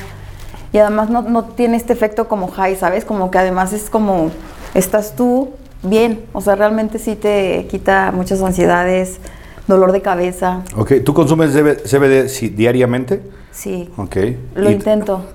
Y 0.72 0.78
además 0.78 1.10
no, 1.10 1.22
no 1.24 1.44
tiene 1.46 1.78
este 1.78 1.94
efecto 1.94 2.28
como 2.28 2.48
high, 2.50 2.76
¿sabes? 2.76 3.06
Como 3.06 3.32
que 3.32 3.38
además 3.40 3.74
es 3.74 3.90
como, 3.90 4.32
estás 4.74 5.16
tú 5.16 5.50
bien. 5.84 6.22
O 6.34 6.42
sea, 6.42 6.56
realmente 6.56 7.00
sí 7.00 7.16
te 7.16 7.66
quita 7.70 8.12
muchas 8.12 8.42
ansiedades, 8.42 9.20
dolor 9.68 9.92
de 9.92 10.02
cabeza. 10.02 10.62
Ok, 10.76 10.94
¿tú 11.04 11.14
consumes 11.14 11.56
CB- 11.56 11.82
CBD 11.86 12.30
sí, 12.30 12.50
diariamente? 12.50 13.22
Sí, 13.52 13.90
Ok. 13.98 14.16
lo 14.56 14.70
y, 14.70 14.74
intento. 14.74 15.26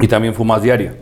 y 0.00 0.06
también 0.08 0.34
fumas 0.34 0.62
diario. 0.62 0.92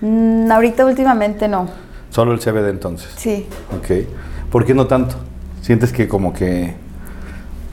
Mm, 0.00 0.50
ahorita 0.50 0.84
últimamente 0.86 1.46
no. 1.46 1.68
Solo 2.10 2.32
el 2.32 2.38
CBD 2.40 2.70
entonces. 2.70 3.10
Sí. 3.16 3.46
Ok. 3.76 4.06
¿Por 4.50 4.64
qué 4.64 4.72
no 4.74 4.86
tanto? 4.86 5.16
¿Sientes 5.62 5.92
que 5.92 6.08
como 6.08 6.32
que 6.32 6.74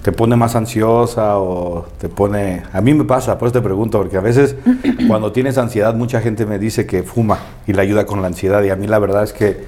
te 0.02 0.12
pone 0.12 0.36
más 0.36 0.56
ansiosa 0.56 1.38
o 1.38 1.86
te 2.00 2.10
pone... 2.10 2.64
A 2.74 2.82
mí 2.82 2.94
me 2.94 3.04
pasa, 3.04 3.38
por 3.38 3.48
eso 3.48 3.54
te 3.54 3.62
pregunto, 3.62 4.00
porque 4.00 4.18
a 4.18 4.22
veces 4.22 4.56
cuando 5.08 5.32
tienes 5.32 5.58
ansiedad 5.58 5.94
mucha 5.94 6.22
gente 6.22 6.46
me 6.46 6.58
dice 6.60 6.86
que 6.88 7.04
fuma 7.04 7.40
y 7.68 7.74
le 7.74 7.82
ayuda 7.82 8.06
con 8.06 8.22
la 8.22 8.28
ansiedad 8.28 8.64
y 8.64 8.70
a 8.70 8.76
mí 8.76 8.88
la 8.88 9.00
verdad 9.00 9.24
es 9.24 9.34
que 9.34 9.64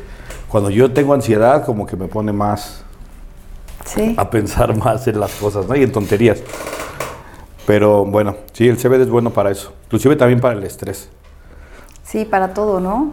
cuando 0.50 0.69
yo 0.69 0.91
tengo 0.91 1.13
ansiedad 1.13 1.65
como 1.65 1.86
que 1.86 1.96
me 1.96 2.08
pone 2.08 2.34
más 2.34 2.84
Sí. 3.86 4.15
a 4.17 4.30
pensar 4.30 4.76
más 4.84 5.08
en 5.08 5.19
las 5.19 5.34
cosas, 5.34 5.67
¿no? 5.67 5.76
Y 5.76 5.84
en 5.84 5.91
tonterías. 5.91 6.41
Pero 7.65 8.06
bueno, 8.06 8.36
sí, 8.54 8.67
el 8.67 8.78
CBD 8.78 9.02
es 9.02 9.10
bueno 9.10 9.30
para 9.32 9.52
eso. 9.52 9.74
Inclusive 9.86 10.15
también 10.15 10.39
para 10.39 10.58
el 10.58 10.63
estrés. 10.63 11.10
Sí, 12.04 12.26
para 12.26 12.54
todo, 12.54 12.80
¿no? 12.80 13.12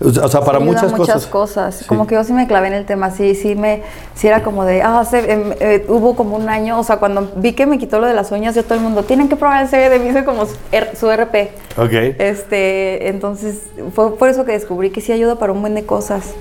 O 0.00 0.28
sea, 0.28 0.40
para 0.40 0.58
Sí, 0.58 0.64
muchas, 0.64 0.82
a 0.92 0.96
cosas. 0.96 0.98
muchas 0.98 1.26
cosas. 1.28 1.74
Sí. 1.76 1.84
Como 1.86 2.06
que 2.06 2.16
yo 2.16 2.24
sí 2.24 2.32
me 2.32 2.46
clavé 2.46 2.66
en 2.66 2.74
el 2.74 2.84
tema, 2.84 3.10
sí, 3.10 3.34
sí 3.34 3.54
me, 3.54 3.82
sí 4.14 4.26
era 4.26 4.42
como 4.42 4.64
de, 4.64 4.82
ah, 4.82 5.04
se- 5.08 5.30
em, 5.32 5.52
eh, 5.60 5.84
hubo 5.88 6.16
como 6.16 6.36
un 6.36 6.48
año, 6.48 6.78
o 6.78 6.84
sea, 6.84 6.96
cuando 6.96 7.30
vi 7.36 7.52
que 7.52 7.64
me 7.66 7.78
quitó 7.78 8.00
lo 8.00 8.06
de 8.06 8.14
las 8.14 8.32
uñas, 8.32 8.54
yo 8.54 8.64
todo 8.64 8.74
el 8.74 8.80
mundo, 8.80 9.04
tienen 9.04 9.28
que 9.28 9.36
probar 9.36 9.62
el 9.62 9.68
CBD, 9.68 10.24
como 10.24 10.46
su, 10.46 10.56
R- 10.72 10.96
su 10.96 11.10
RP. 11.10 11.52
Ok. 11.78 11.92
Este, 12.18 13.08
entonces, 13.08 13.62
fue 13.94 14.16
por 14.16 14.28
eso 14.28 14.44
que 14.44 14.52
descubrí 14.52 14.90
que 14.90 15.00
sí 15.00 15.12
ayuda 15.12 15.36
para 15.38 15.52
un 15.52 15.60
buen 15.60 15.74
de 15.74 15.84
cosas. 15.86 16.34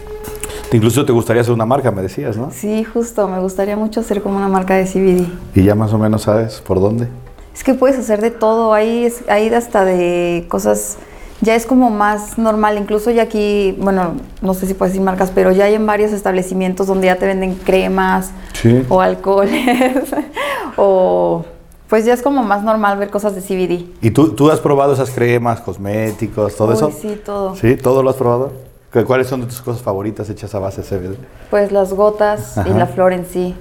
Incluso 0.71 1.05
te 1.05 1.11
gustaría 1.11 1.43
hacer 1.43 1.53
una 1.53 1.65
marca, 1.67 1.91
me 1.91 2.01
decías, 2.01 2.35
¿no? 2.35 2.49
Sí, 2.51 2.83
justo, 2.83 3.27
me 3.27 3.39
gustaría 3.39 3.77
mucho 3.77 3.99
hacer 3.99 4.23
como 4.23 4.37
una 4.37 4.47
marca 4.47 4.73
de 4.73 4.85
CBD. 4.87 5.27
Y 5.53 5.63
ya 5.63 5.75
más 5.75 5.93
o 5.93 5.99
menos 5.99 6.23
sabes 6.23 6.61
por 6.61 6.79
dónde. 6.81 7.07
Es 7.53 7.63
que 7.63 7.75
puedes 7.75 7.99
hacer 7.99 8.19
de 8.21 8.31
todo, 8.31 8.73
hay, 8.73 9.13
hay 9.29 9.53
hasta 9.53 9.85
de 9.85 10.45
cosas, 10.49 10.97
ya 11.43 11.55
es 11.55 11.65
como 11.65 11.89
más 11.89 12.37
normal, 12.37 12.77
incluso 12.77 13.11
ya 13.11 13.23
aquí, 13.23 13.75
bueno, 13.79 14.13
no 14.41 14.53
sé 14.53 14.65
si 14.65 14.73
puedes 14.73 14.93
decir 14.93 15.03
marcas, 15.05 15.31
pero 15.33 15.51
ya 15.51 15.65
hay 15.65 15.73
en 15.75 15.85
varios 15.85 16.11
establecimientos 16.11 16.87
donde 16.87 17.07
ya 17.07 17.17
te 17.17 17.25
venden 17.25 17.55
cremas 17.55 18.31
Sí. 18.53 18.83
o 18.89 19.01
alcoholes, 19.01 20.09
o 20.77 21.45
pues 21.89 22.05
ya 22.05 22.13
es 22.13 22.21
como 22.23 22.43
más 22.43 22.63
normal 22.63 22.97
ver 22.97 23.09
cosas 23.09 23.35
de 23.35 23.41
CBD. 23.41 23.85
¿Y 24.01 24.11
tú, 24.11 24.29
tú 24.33 24.49
has 24.49 24.59
probado 24.59 24.93
esas 24.93 25.11
cremas, 25.11 25.59
cosméticos, 25.61 26.55
todo 26.55 26.69
Uy, 26.69 26.73
eso? 26.75 26.91
sí, 26.91 27.19
todo. 27.23 27.55
¿Sí? 27.55 27.75
¿Todo 27.75 28.01
lo 28.01 28.09
has 28.09 28.15
probado? 28.15 28.51
¿Cu- 28.91 29.03
¿Cuáles 29.05 29.27
son 29.27 29.41
de 29.41 29.47
tus 29.47 29.61
cosas 29.61 29.81
favoritas 29.83 30.29
hechas 30.29 30.55
a 30.55 30.59
base 30.59 30.81
de 30.81 30.87
CBD? 30.87 31.15
Pues 31.51 31.71
las 31.71 31.93
gotas 31.93 32.55
y 32.65 32.69
la 32.73 32.87
flor 32.87 33.13
en 33.13 33.25
sí. 33.27 33.53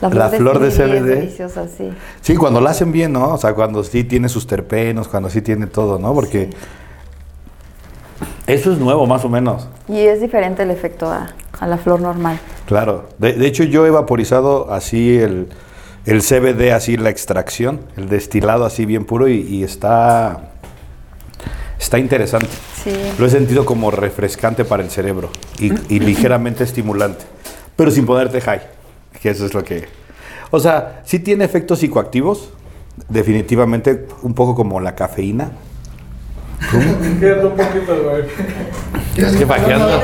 La 0.00 0.28
flor 0.28 0.58
de 0.60 0.68
es 0.68 0.74
CBD. 0.76 1.04
deliciosa, 1.06 1.66
sí. 1.66 1.90
Sí, 2.20 2.36
cuando 2.36 2.60
la 2.60 2.70
hacen 2.70 2.92
bien, 2.92 3.12
¿no? 3.12 3.30
O 3.34 3.38
sea, 3.38 3.54
cuando 3.54 3.82
sí 3.82 4.04
tiene 4.04 4.28
sus 4.28 4.46
terpenos, 4.46 5.08
cuando 5.08 5.28
sí 5.30 5.40
tiene 5.42 5.66
todo, 5.66 5.98
¿no? 5.98 6.12
Porque 6.14 6.50
eso 8.48 8.72
es 8.72 8.78
nuevo, 8.78 9.06
más 9.06 9.24
o 9.24 9.28
menos. 9.28 9.68
Y 9.88 9.98
es 9.98 10.20
diferente 10.20 10.62
el 10.62 10.70
efecto 10.70 11.10
a, 11.10 11.28
a 11.60 11.66
la 11.66 11.78
flor 11.78 12.00
normal. 12.00 12.38
Claro. 12.66 13.08
De, 13.18 13.34
de 13.34 13.46
hecho, 13.46 13.62
yo 13.64 13.86
he 13.86 13.90
vaporizado 13.90 14.72
así 14.72 15.18
el, 15.18 15.48
el 16.06 16.22
CBD, 16.22 16.72
así 16.72 16.96
la 16.96 17.10
extracción, 17.10 17.80
el 17.96 18.08
destilado 18.08 18.64
así 18.64 18.86
bien 18.86 19.04
puro 19.04 19.28
y, 19.28 19.40
y 19.40 19.62
está, 19.62 20.50
está 21.78 21.98
interesante. 21.98 22.48
Sí. 22.82 22.92
Lo 23.18 23.26
he 23.26 23.30
sentido 23.30 23.64
como 23.66 23.90
refrescante 23.90 24.64
para 24.64 24.82
el 24.82 24.90
cerebro 24.90 25.30
y, 25.58 25.72
y 25.94 26.00
ligeramente 26.00 26.64
estimulante, 26.64 27.24
pero 27.76 27.90
sin 27.90 28.06
ponerte 28.06 28.40
high, 28.40 28.62
que 29.20 29.30
eso 29.30 29.44
es 29.46 29.54
lo 29.54 29.62
que... 29.62 29.86
O 30.50 30.60
sea, 30.60 31.02
sí 31.04 31.18
tiene 31.18 31.44
efectos 31.44 31.80
psicoactivos, 31.80 32.50
definitivamente 33.10 34.06
un 34.22 34.32
poco 34.34 34.54
como 34.54 34.80
la 34.80 34.94
cafeína. 34.94 35.52
Quédate 37.20 37.46
un 37.46 37.56
poquito, 37.56 37.96
güey. 38.02 38.24
Es 39.16 39.36
que 39.36 39.46
pajeando. 39.46 40.00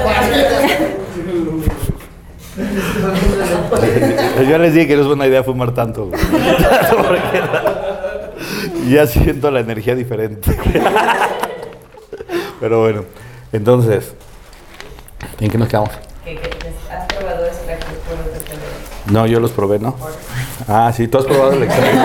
Yo 4.48 4.58
les 4.58 4.74
dije 4.74 4.86
que 4.88 4.94
no 4.96 5.02
es 5.02 5.06
buena 5.08 5.26
idea 5.26 5.42
fumar 5.42 5.72
tanto. 5.74 6.06
güey. 6.06 6.20
Ya 8.88 9.06
siento 9.06 9.50
la 9.50 9.60
energía 9.60 9.94
diferente. 9.94 10.54
Pero 12.60 12.80
bueno, 12.82 13.04
entonces, 13.50 14.12
¿en 15.40 15.50
qué 15.50 15.56
nos 15.56 15.68
quedamos? 15.68 15.88
que, 16.22 16.34
que 16.36 16.50
has 16.90 17.06
probado 17.06 17.46
extractos. 17.46 17.88
No, 19.10 19.26
yo 19.26 19.40
los 19.40 19.52
probé, 19.52 19.78
¿no? 19.78 19.96
Ah, 20.68 20.92
sí, 20.94 21.08
tú 21.08 21.16
has 21.18 21.24
probado 21.24 21.52
el 21.52 21.62
extracto. 21.64 21.98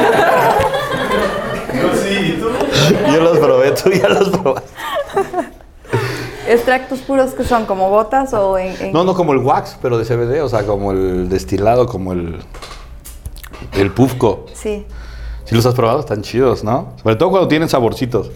Yo 1.74 1.96
sí, 2.02 2.36
¿y 2.38 2.40
tú? 2.40 2.48
Yo 3.14 3.22
los 3.22 3.38
probé, 3.40 3.49
tú 3.76 3.90
ya 3.92 4.10
los 4.10 4.30
probaste. 4.30 4.70
¿Extractos 6.48 7.00
puros 7.02 7.32
que 7.34 7.44
son 7.44 7.66
como 7.66 7.90
gotas 7.90 8.34
o 8.34 8.58
en...? 8.58 8.76
en- 8.82 8.92
No, 8.94 9.04
no 9.04 9.14
como 9.14 9.34
el 9.34 9.40
wax, 9.40 9.78
pero 9.82 9.98
de 9.98 10.06
CBD, 10.06 10.42
o 10.44 10.50
sea, 10.50 10.66
como 10.66 10.92
el 10.92 11.30
destilado, 11.30 11.86
como 11.88 12.14
el, 12.14 12.40
el 13.74 13.92
pufco. 13.92 14.46
Sí. 14.54 14.86
¿Sí 15.46 15.56
los 15.56 15.66
has 15.66 15.74
probado? 15.76 16.00
Están 16.00 16.22
chidos, 16.22 16.64
¿no? 16.64 16.94
Sobre 17.02 17.16
todo 17.16 17.30
cuando 17.30 17.48
tienen 17.48 17.70
saborcitos. 17.70 18.32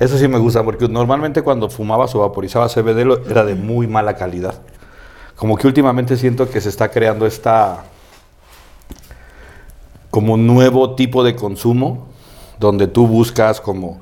Eso 0.00 0.16
sí 0.18 0.28
me 0.28 0.38
gusta, 0.38 0.62
porque 0.64 0.88
normalmente 0.88 1.42
cuando 1.42 1.68
fumabas 1.68 2.14
o 2.14 2.20
vaporizabas 2.20 2.72
CBD 2.74 3.04
lo- 3.04 3.24
era 3.28 3.44
de 3.44 3.54
muy 3.54 3.86
mala 3.86 4.14
calidad. 4.16 4.54
Como 5.36 5.56
que 5.56 5.66
últimamente 5.68 6.16
siento 6.16 6.48
que 6.50 6.60
se 6.60 6.68
está 6.68 6.88
creando 6.90 7.24
esta 7.26 7.84
como 10.10 10.36
nuevo 10.36 10.94
tipo 10.94 11.22
de 11.22 11.36
consumo, 11.36 12.06
donde 12.58 12.86
tú 12.88 13.06
buscas 13.06 13.60
como 13.60 14.00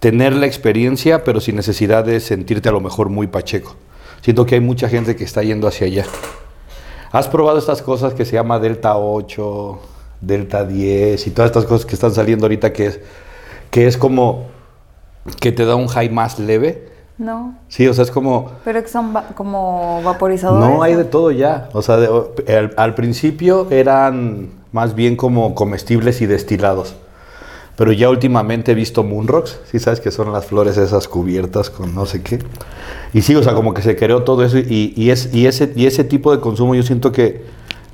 tener 0.00 0.32
la 0.34 0.46
experiencia, 0.46 1.24
pero 1.24 1.40
sin 1.40 1.56
necesidad 1.56 2.04
de 2.04 2.20
sentirte 2.20 2.68
a 2.68 2.72
lo 2.72 2.80
mejor 2.80 3.08
muy 3.08 3.26
pacheco. 3.26 3.74
Siento 4.20 4.46
que 4.46 4.54
hay 4.56 4.60
mucha 4.60 4.88
gente 4.88 5.16
que 5.16 5.24
está 5.24 5.42
yendo 5.42 5.66
hacia 5.68 5.86
allá. 5.86 6.04
¿Has 7.12 7.28
probado 7.28 7.58
estas 7.58 7.82
cosas 7.82 8.14
que 8.14 8.24
se 8.24 8.32
llama 8.34 8.58
Delta 8.58 8.96
8, 8.96 9.78
Delta 10.20 10.64
10 10.64 11.26
y 11.26 11.30
todas 11.30 11.50
estas 11.50 11.64
cosas 11.64 11.86
que 11.86 11.94
están 11.94 12.12
saliendo 12.12 12.44
ahorita 12.44 12.72
que 12.72 12.86
es, 12.86 13.00
que 13.70 13.86
es 13.86 13.96
como 13.96 14.46
que 15.40 15.52
te 15.52 15.64
da 15.64 15.74
un 15.76 15.88
high 15.88 16.10
más 16.10 16.38
leve? 16.38 16.88
No. 17.16 17.56
Sí, 17.68 17.88
o 17.88 17.94
sea, 17.94 18.04
es 18.04 18.10
como... 18.12 18.52
Pero 18.64 18.80
que 18.82 18.88
son 18.88 19.14
va- 19.16 19.28
como 19.34 20.00
vaporizadores. 20.04 20.68
No, 20.68 20.82
hay 20.82 20.94
de 20.94 21.04
todo 21.04 21.30
ya. 21.32 21.68
O 21.72 21.82
sea, 21.82 21.96
de- 21.96 22.70
al 22.76 22.94
principio 22.94 23.66
eran 23.70 24.50
más 24.70 24.94
bien 24.94 25.16
como 25.16 25.54
comestibles 25.54 26.20
y 26.20 26.26
destilados. 26.26 26.94
Pero 27.78 27.92
ya 27.92 28.10
últimamente 28.10 28.72
he 28.72 28.74
visto 28.74 29.04
Moonrocks, 29.04 29.60
sí 29.70 29.78
sabes 29.78 30.00
que 30.00 30.10
son 30.10 30.32
las 30.32 30.46
flores 30.46 30.76
esas 30.76 31.06
cubiertas 31.06 31.70
con 31.70 31.94
no 31.94 32.06
sé 32.06 32.22
qué. 32.22 32.40
Y 33.12 33.22
sí, 33.22 33.36
o 33.36 33.42
sea, 33.44 33.54
como 33.54 33.72
que 33.72 33.82
se 33.82 33.94
creó 33.94 34.24
todo 34.24 34.42
eso 34.42 34.58
y, 34.58 34.92
y 34.96 35.10
es, 35.10 35.32
y, 35.32 35.46
ese, 35.46 35.72
y 35.76 35.86
ese 35.86 36.02
tipo 36.02 36.34
de 36.34 36.40
consumo 36.40 36.74
yo 36.74 36.82
siento 36.82 37.12
que 37.12 37.44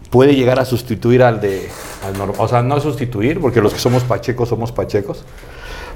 puede 0.09 0.35
llegar 0.35 0.59
a 0.59 0.65
sustituir 0.65 1.23
al 1.23 1.43
de... 1.43 1.69
Al 2.03 2.31
o 2.39 2.49
sea, 2.49 2.63
no 2.63 2.81
sustituir, 2.81 3.43
porque 3.43 3.61
los 3.61 3.75
que 3.75 3.79
somos 3.79 4.05
pachecos 4.05 4.49
somos 4.49 4.73
pachecos. 4.73 5.23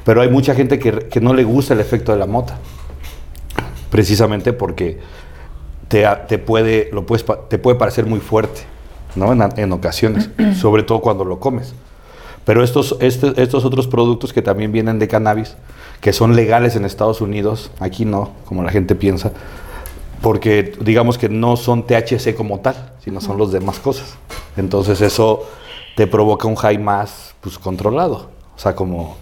Pero 0.04 0.20
hay 0.20 0.28
mucha 0.28 0.54
gente 0.54 0.78
que, 0.78 1.08
que 1.08 1.22
no 1.22 1.32
le 1.32 1.44
gusta 1.44 1.72
el 1.72 1.80
efecto 1.80 2.12
de 2.12 2.18
la 2.18 2.26
mota. 2.26 2.58
Precisamente 3.90 4.52
porque 4.52 4.98
te, 5.88 6.06
te 6.28 6.36
puede, 6.36 6.90
lo 6.92 7.06
puedes, 7.06 7.24
te 7.48 7.56
puede 7.56 7.78
parecer 7.78 8.04
muy 8.04 8.20
fuerte, 8.20 8.60
¿no? 9.16 9.32
En, 9.32 9.42
en 9.56 9.72
ocasiones, 9.72 10.28
sobre 10.60 10.82
todo 10.82 11.00
cuando 11.00 11.24
lo 11.24 11.40
comes. 11.40 11.72
Pero 12.48 12.64
estos, 12.64 12.96
este- 13.00 13.34
estos 13.42 13.66
otros 13.66 13.86
productos 13.88 14.32
que 14.32 14.40
también 14.40 14.72
vienen 14.72 14.98
de 14.98 15.06
cannabis, 15.06 15.54
que 16.00 16.14
son 16.14 16.34
legales 16.34 16.76
en 16.76 16.86
Estados 16.86 17.20
Unidos, 17.20 17.70
aquí 17.78 18.06
no, 18.06 18.30
como 18.46 18.62
la 18.62 18.70
gente 18.70 18.94
piensa, 18.94 19.32
porque 20.22 20.72
digamos 20.80 21.18
que 21.18 21.28
no 21.28 21.58
son 21.58 21.86
THC 21.86 22.34
como 22.34 22.60
tal, 22.60 22.92
sino 23.04 23.20
son 23.20 23.36
los 23.36 23.52
demás 23.52 23.78
cosas. 23.80 24.14
Entonces 24.56 25.02
eso 25.02 25.44
te 25.94 26.06
provoca 26.06 26.48
un 26.48 26.56
high 26.56 26.78
más 26.78 27.34
pues, 27.42 27.58
controlado. 27.58 28.30
O 28.56 28.58
sea, 28.58 28.74
como 28.74 29.18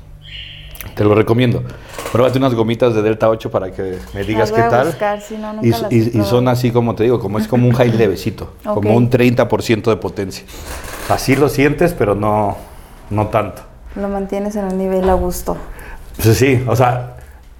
te 0.94 1.02
lo 1.02 1.16
recomiendo. 1.16 1.64
Pruébate 2.12 2.38
unas 2.38 2.54
gomitas 2.54 2.94
de 2.94 3.02
Delta 3.02 3.28
8 3.28 3.50
para 3.50 3.72
que 3.72 3.98
me 4.14 4.22
digas 4.22 4.52
qué 4.52 4.60
a 4.60 4.68
tal. 4.68 4.86
buscar, 4.86 5.20
sí, 5.20 5.36
no, 5.36 5.52
nunca 5.52 5.66
y, 5.66 5.70
las 5.70 5.82
he 5.90 5.94
y- 5.96 5.98
y 5.98 6.10
probado. 6.10 6.30
son 6.30 6.46
así 6.48 6.70
como 6.70 6.94
te 6.94 7.02
digo, 7.02 7.18
como 7.18 7.40
es 7.40 7.48
como 7.48 7.66
un 7.66 7.74
high 7.74 7.90
levecito, 7.98 8.52
Ok. 8.64 8.74
como 8.74 8.94
un 8.96 9.10
30% 9.10 9.90
de 9.90 9.96
potencia. 9.96 10.44
Así 11.08 11.34
lo 11.34 11.48
sientes, 11.48 11.92
pero 11.92 12.14
no, 12.14 12.56
no 13.10 13.28
tanto. 13.28 13.62
Lo 13.94 14.08
mantienes 14.08 14.56
en 14.56 14.66
un 14.66 14.78
nivel 14.78 15.08
a 15.08 15.14
gusto. 15.14 15.56
Pues 16.22 16.36
sí, 16.36 16.64
o 16.66 16.76
sea, 16.76 17.16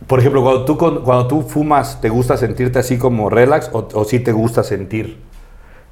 por 0.06 0.20
ejemplo, 0.20 0.42
cuando 0.42 0.64
tú, 0.64 0.76
cuando 0.76 1.26
tú 1.26 1.42
fumas, 1.42 2.00
¿te 2.00 2.09
gusta 2.09 2.37
sentirte 2.37 2.78
así 2.78 2.98
como 2.98 3.30
relax 3.30 3.70
o, 3.72 3.88
o 3.92 4.04
sí 4.04 4.20
te 4.20 4.32
gusta 4.32 4.62
sentir 4.62 5.18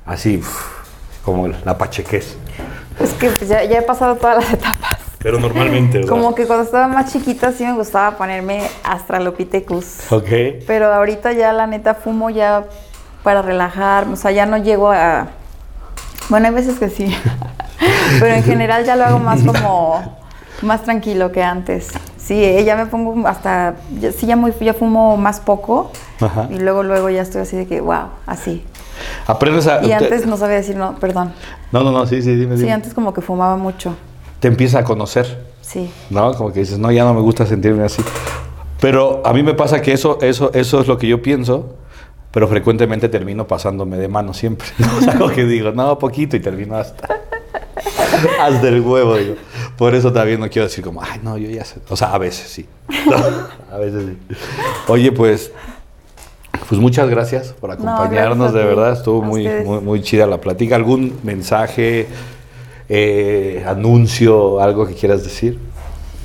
así 0.06 0.38
uf, 0.38 0.82
como 1.24 1.48
la 1.48 1.78
pachequez? 1.78 2.36
Es 3.00 3.14
que 3.14 3.30
ya, 3.46 3.64
ya 3.64 3.78
he 3.78 3.82
pasado 3.82 4.16
todas 4.16 4.36
las 4.44 4.52
etapas. 4.52 4.98
Pero 5.18 5.40
normalmente, 5.40 5.98
¿verdad? 5.98 6.10
Como 6.10 6.34
que 6.34 6.46
cuando 6.46 6.64
estaba 6.64 6.86
más 6.86 7.10
chiquita 7.10 7.50
sí 7.50 7.64
me 7.64 7.72
gustaba 7.72 8.16
ponerme 8.16 8.62
Astralopithecus. 8.82 10.12
Ok. 10.12 10.28
Pero 10.66 10.92
ahorita 10.92 11.32
ya 11.32 11.52
la 11.54 11.66
neta 11.66 11.94
fumo 11.94 12.28
ya 12.28 12.64
para 13.22 13.40
relajar, 13.40 14.06
o 14.06 14.16
sea, 14.16 14.32
ya 14.32 14.44
no 14.44 14.58
llego 14.58 14.92
a... 14.92 15.28
Bueno, 16.28 16.48
hay 16.48 16.54
veces 16.54 16.78
que 16.78 16.90
sí, 16.90 17.14
pero 18.20 18.34
en 18.34 18.42
general 18.42 18.84
ya 18.84 18.96
lo 18.96 19.04
hago 19.04 19.18
más 19.18 19.42
como, 19.42 20.16
más 20.62 20.82
tranquilo 20.82 21.32
que 21.32 21.42
antes. 21.42 21.88
Sí, 22.16 22.42
eh, 22.42 22.64
ya 22.64 22.76
me 22.76 22.86
pongo 22.86 23.26
hasta, 23.28 23.74
ya- 24.00 24.12
sí, 24.12 24.26
ya, 24.26 24.36
muy, 24.36 24.52
ya 24.60 24.72
fumo 24.74 25.16
más 25.16 25.40
poco 25.40 25.90
Ajá. 26.20 26.48
y 26.50 26.58
luego, 26.58 26.82
luego 26.82 27.10
ya 27.10 27.22
estoy 27.22 27.42
así 27.42 27.56
de 27.56 27.66
que, 27.66 27.80
wow, 27.80 28.06
así. 28.26 28.64
Aprendes 29.26 29.66
a... 29.66 29.82
Y 29.84 29.88
te- 29.88 29.94
antes 29.94 30.26
no 30.26 30.36
sabía 30.36 30.56
decir 30.56 30.76
no, 30.76 30.94
perdón. 30.98 31.32
No, 31.72 31.82
no, 31.82 31.90
no, 31.92 32.06
sí, 32.06 32.22
sí, 32.22 32.34
dime, 32.34 32.54
Sí, 32.56 32.62
dime. 32.62 32.72
antes 32.72 32.94
como 32.94 33.12
que 33.12 33.20
fumaba 33.20 33.56
mucho, 33.56 33.94
Te 34.40 34.48
empieza 34.48 34.78
a 34.78 34.84
conocer. 34.84 35.44
sí. 35.60 35.92
¿no? 36.10 36.32
Como 36.34 36.52
que 36.52 36.60
dices, 36.60 36.78
no, 36.78 36.90
ya 36.92 37.04
no 37.04 37.12
me 37.12 37.20
gusta 37.20 37.44
sentirme 37.44 37.84
así. 37.84 38.02
Pero 38.80 39.22
a 39.24 39.32
mí 39.32 39.42
me 39.42 39.54
pasa 39.54 39.80
que 39.82 39.92
eso, 39.92 40.18
eso, 40.22 40.50
eso 40.54 40.80
es 40.80 40.86
lo 40.86 40.96
que 40.98 41.06
yo 41.08 41.20
pienso, 41.22 41.74
pero 42.30 42.48
frecuentemente 42.48 43.08
termino 43.08 43.46
pasándome 43.46 43.96
de 43.96 44.08
mano 44.08 44.32
siempre. 44.34 44.68
¿no? 44.78 44.86
O 44.98 45.00
sea, 45.00 45.14
como 45.18 45.30
que 45.30 45.44
digo, 45.44 45.72
no, 45.72 45.98
poquito 45.98 46.36
y 46.36 46.40
termino 46.40 46.76
hasta, 46.76 47.08
hasta 48.40 48.68
el 48.68 48.80
huevo. 48.80 49.16
digo. 49.16 49.34
Por 49.76 49.94
eso 49.94 50.12
también 50.12 50.40
no 50.40 50.48
quiero 50.48 50.68
decir 50.68 50.84
como, 50.84 51.02
ay, 51.02 51.20
no, 51.22 51.36
yo 51.36 51.50
ya 51.50 51.64
sé. 51.64 51.76
O 51.88 51.96
sea, 51.96 52.12
a 52.12 52.18
veces 52.18 52.48
sí. 52.48 52.66
A 53.72 53.78
veces 53.78 54.04
sí. 54.06 54.36
Oye, 54.88 55.12
pues, 55.12 55.52
pues 56.68 56.80
muchas 56.80 57.08
gracias 57.08 57.52
por 57.52 57.70
acompañarnos, 57.70 58.52
gracias 58.52 58.54
de 58.54 58.64
verdad. 58.64 58.92
Estuvo 58.92 59.22
muy, 59.22 59.48
muy, 59.64 59.80
muy 59.80 60.02
chida 60.02 60.26
la 60.26 60.40
plática. 60.40 60.76
¿Algún 60.76 61.18
mensaje, 61.22 62.06
eh, 62.88 63.64
anuncio, 63.66 64.60
algo 64.60 64.86
que 64.86 64.94
quieras 64.94 65.24
decir 65.24 65.58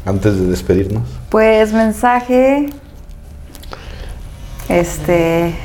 antes 0.05 0.39
de 0.39 0.47
despedirnos? 0.47 1.03
Pues 1.29 1.73
mensaje, 1.73 2.69
este... 4.67 5.55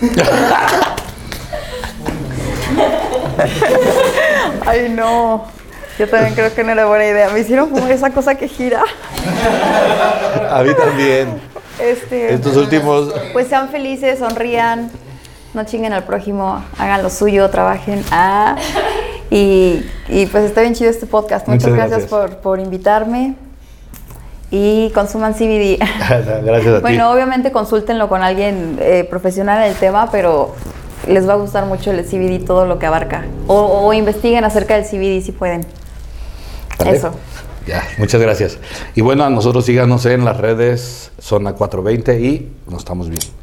Ay, 4.66 4.88
no. 4.90 5.44
Yo 5.98 6.08
también 6.08 6.34
creo 6.34 6.54
que 6.54 6.64
no 6.64 6.72
era 6.72 6.86
buena 6.86 7.04
idea. 7.06 7.28
Me 7.30 7.40
hicieron 7.40 7.68
fumar 7.68 7.90
esa 7.90 8.10
cosa 8.10 8.34
que 8.34 8.48
gira. 8.48 8.82
A 10.50 10.62
mí 10.62 10.70
también. 10.74 11.40
Este, 11.78 12.34
Estos 12.34 12.56
últimos. 12.56 13.12
pues 13.32 13.48
sean 13.48 13.68
felices, 13.68 14.18
sonrían, 14.18 14.90
no 15.54 15.64
chinguen 15.64 15.92
al 15.92 16.04
prójimo, 16.04 16.62
hagan 16.78 17.02
lo 17.02 17.10
suyo, 17.10 17.48
trabajen. 17.50 18.04
Ah, 18.10 18.56
y, 19.30 19.84
y 20.08 20.26
pues 20.26 20.44
está 20.44 20.60
bien 20.60 20.74
chido 20.74 20.90
este 20.90 21.06
podcast. 21.06 21.46
Muchas, 21.48 21.70
Muchas 21.70 21.76
gracias, 21.76 22.10
gracias. 22.10 22.30
Por, 22.30 22.36
por 22.40 22.60
invitarme. 22.60 23.34
Y 24.50 24.90
consuman 24.90 25.32
CBD. 25.32 25.78
Gracias 26.44 26.74
a 26.74 26.76
ti. 26.76 26.82
Bueno, 26.82 27.10
obviamente 27.10 27.52
consúltenlo 27.52 28.10
con 28.10 28.22
alguien 28.22 28.76
eh, 28.82 29.06
profesional 29.08 29.62
en 29.64 29.70
el 29.70 29.76
tema, 29.76 30.10
pero 30.10 30.54
les 31.06 31.26
va 31.26 31.32
a 31.32 31.36
gustar 31.36 31.64
mucho 31.64 31.90
el 31.90 32.04
CBD, 32.04 32.44
todo 32.44 32.66
lo 32.66 32.78
que 32.78 32.84
abarca. 32.84 33.24
O, 33.46 33.56
o 33.86 33.92
investiguen 33.94 34.44
acerca 34.44 34.74
del 34.74 34.84
CBD 34.84 35.24
si 35.24 35.32
pueden. 35.32 35.66
¿Vale? 36.78 36.96
Eso. 36.96 37.12
Ya, 37.66 37.86
muchas 37.98 38.20
gracias. 38.20 38.58
Y 38.94 39.02
bueno, 39.02 39.24
a 39.24 39.30
nosotros 39.30 39.64
síganos 39.64 40.04
en 40.06 40.24
las 40.24 40.36
redes 40.36 41.12
Zona 41.20 41.52
420 41.52 42.20
y 42.20 42.52
nos 42.68 42.80
estamos 42.80 43.08
viendo. 43.08 43.41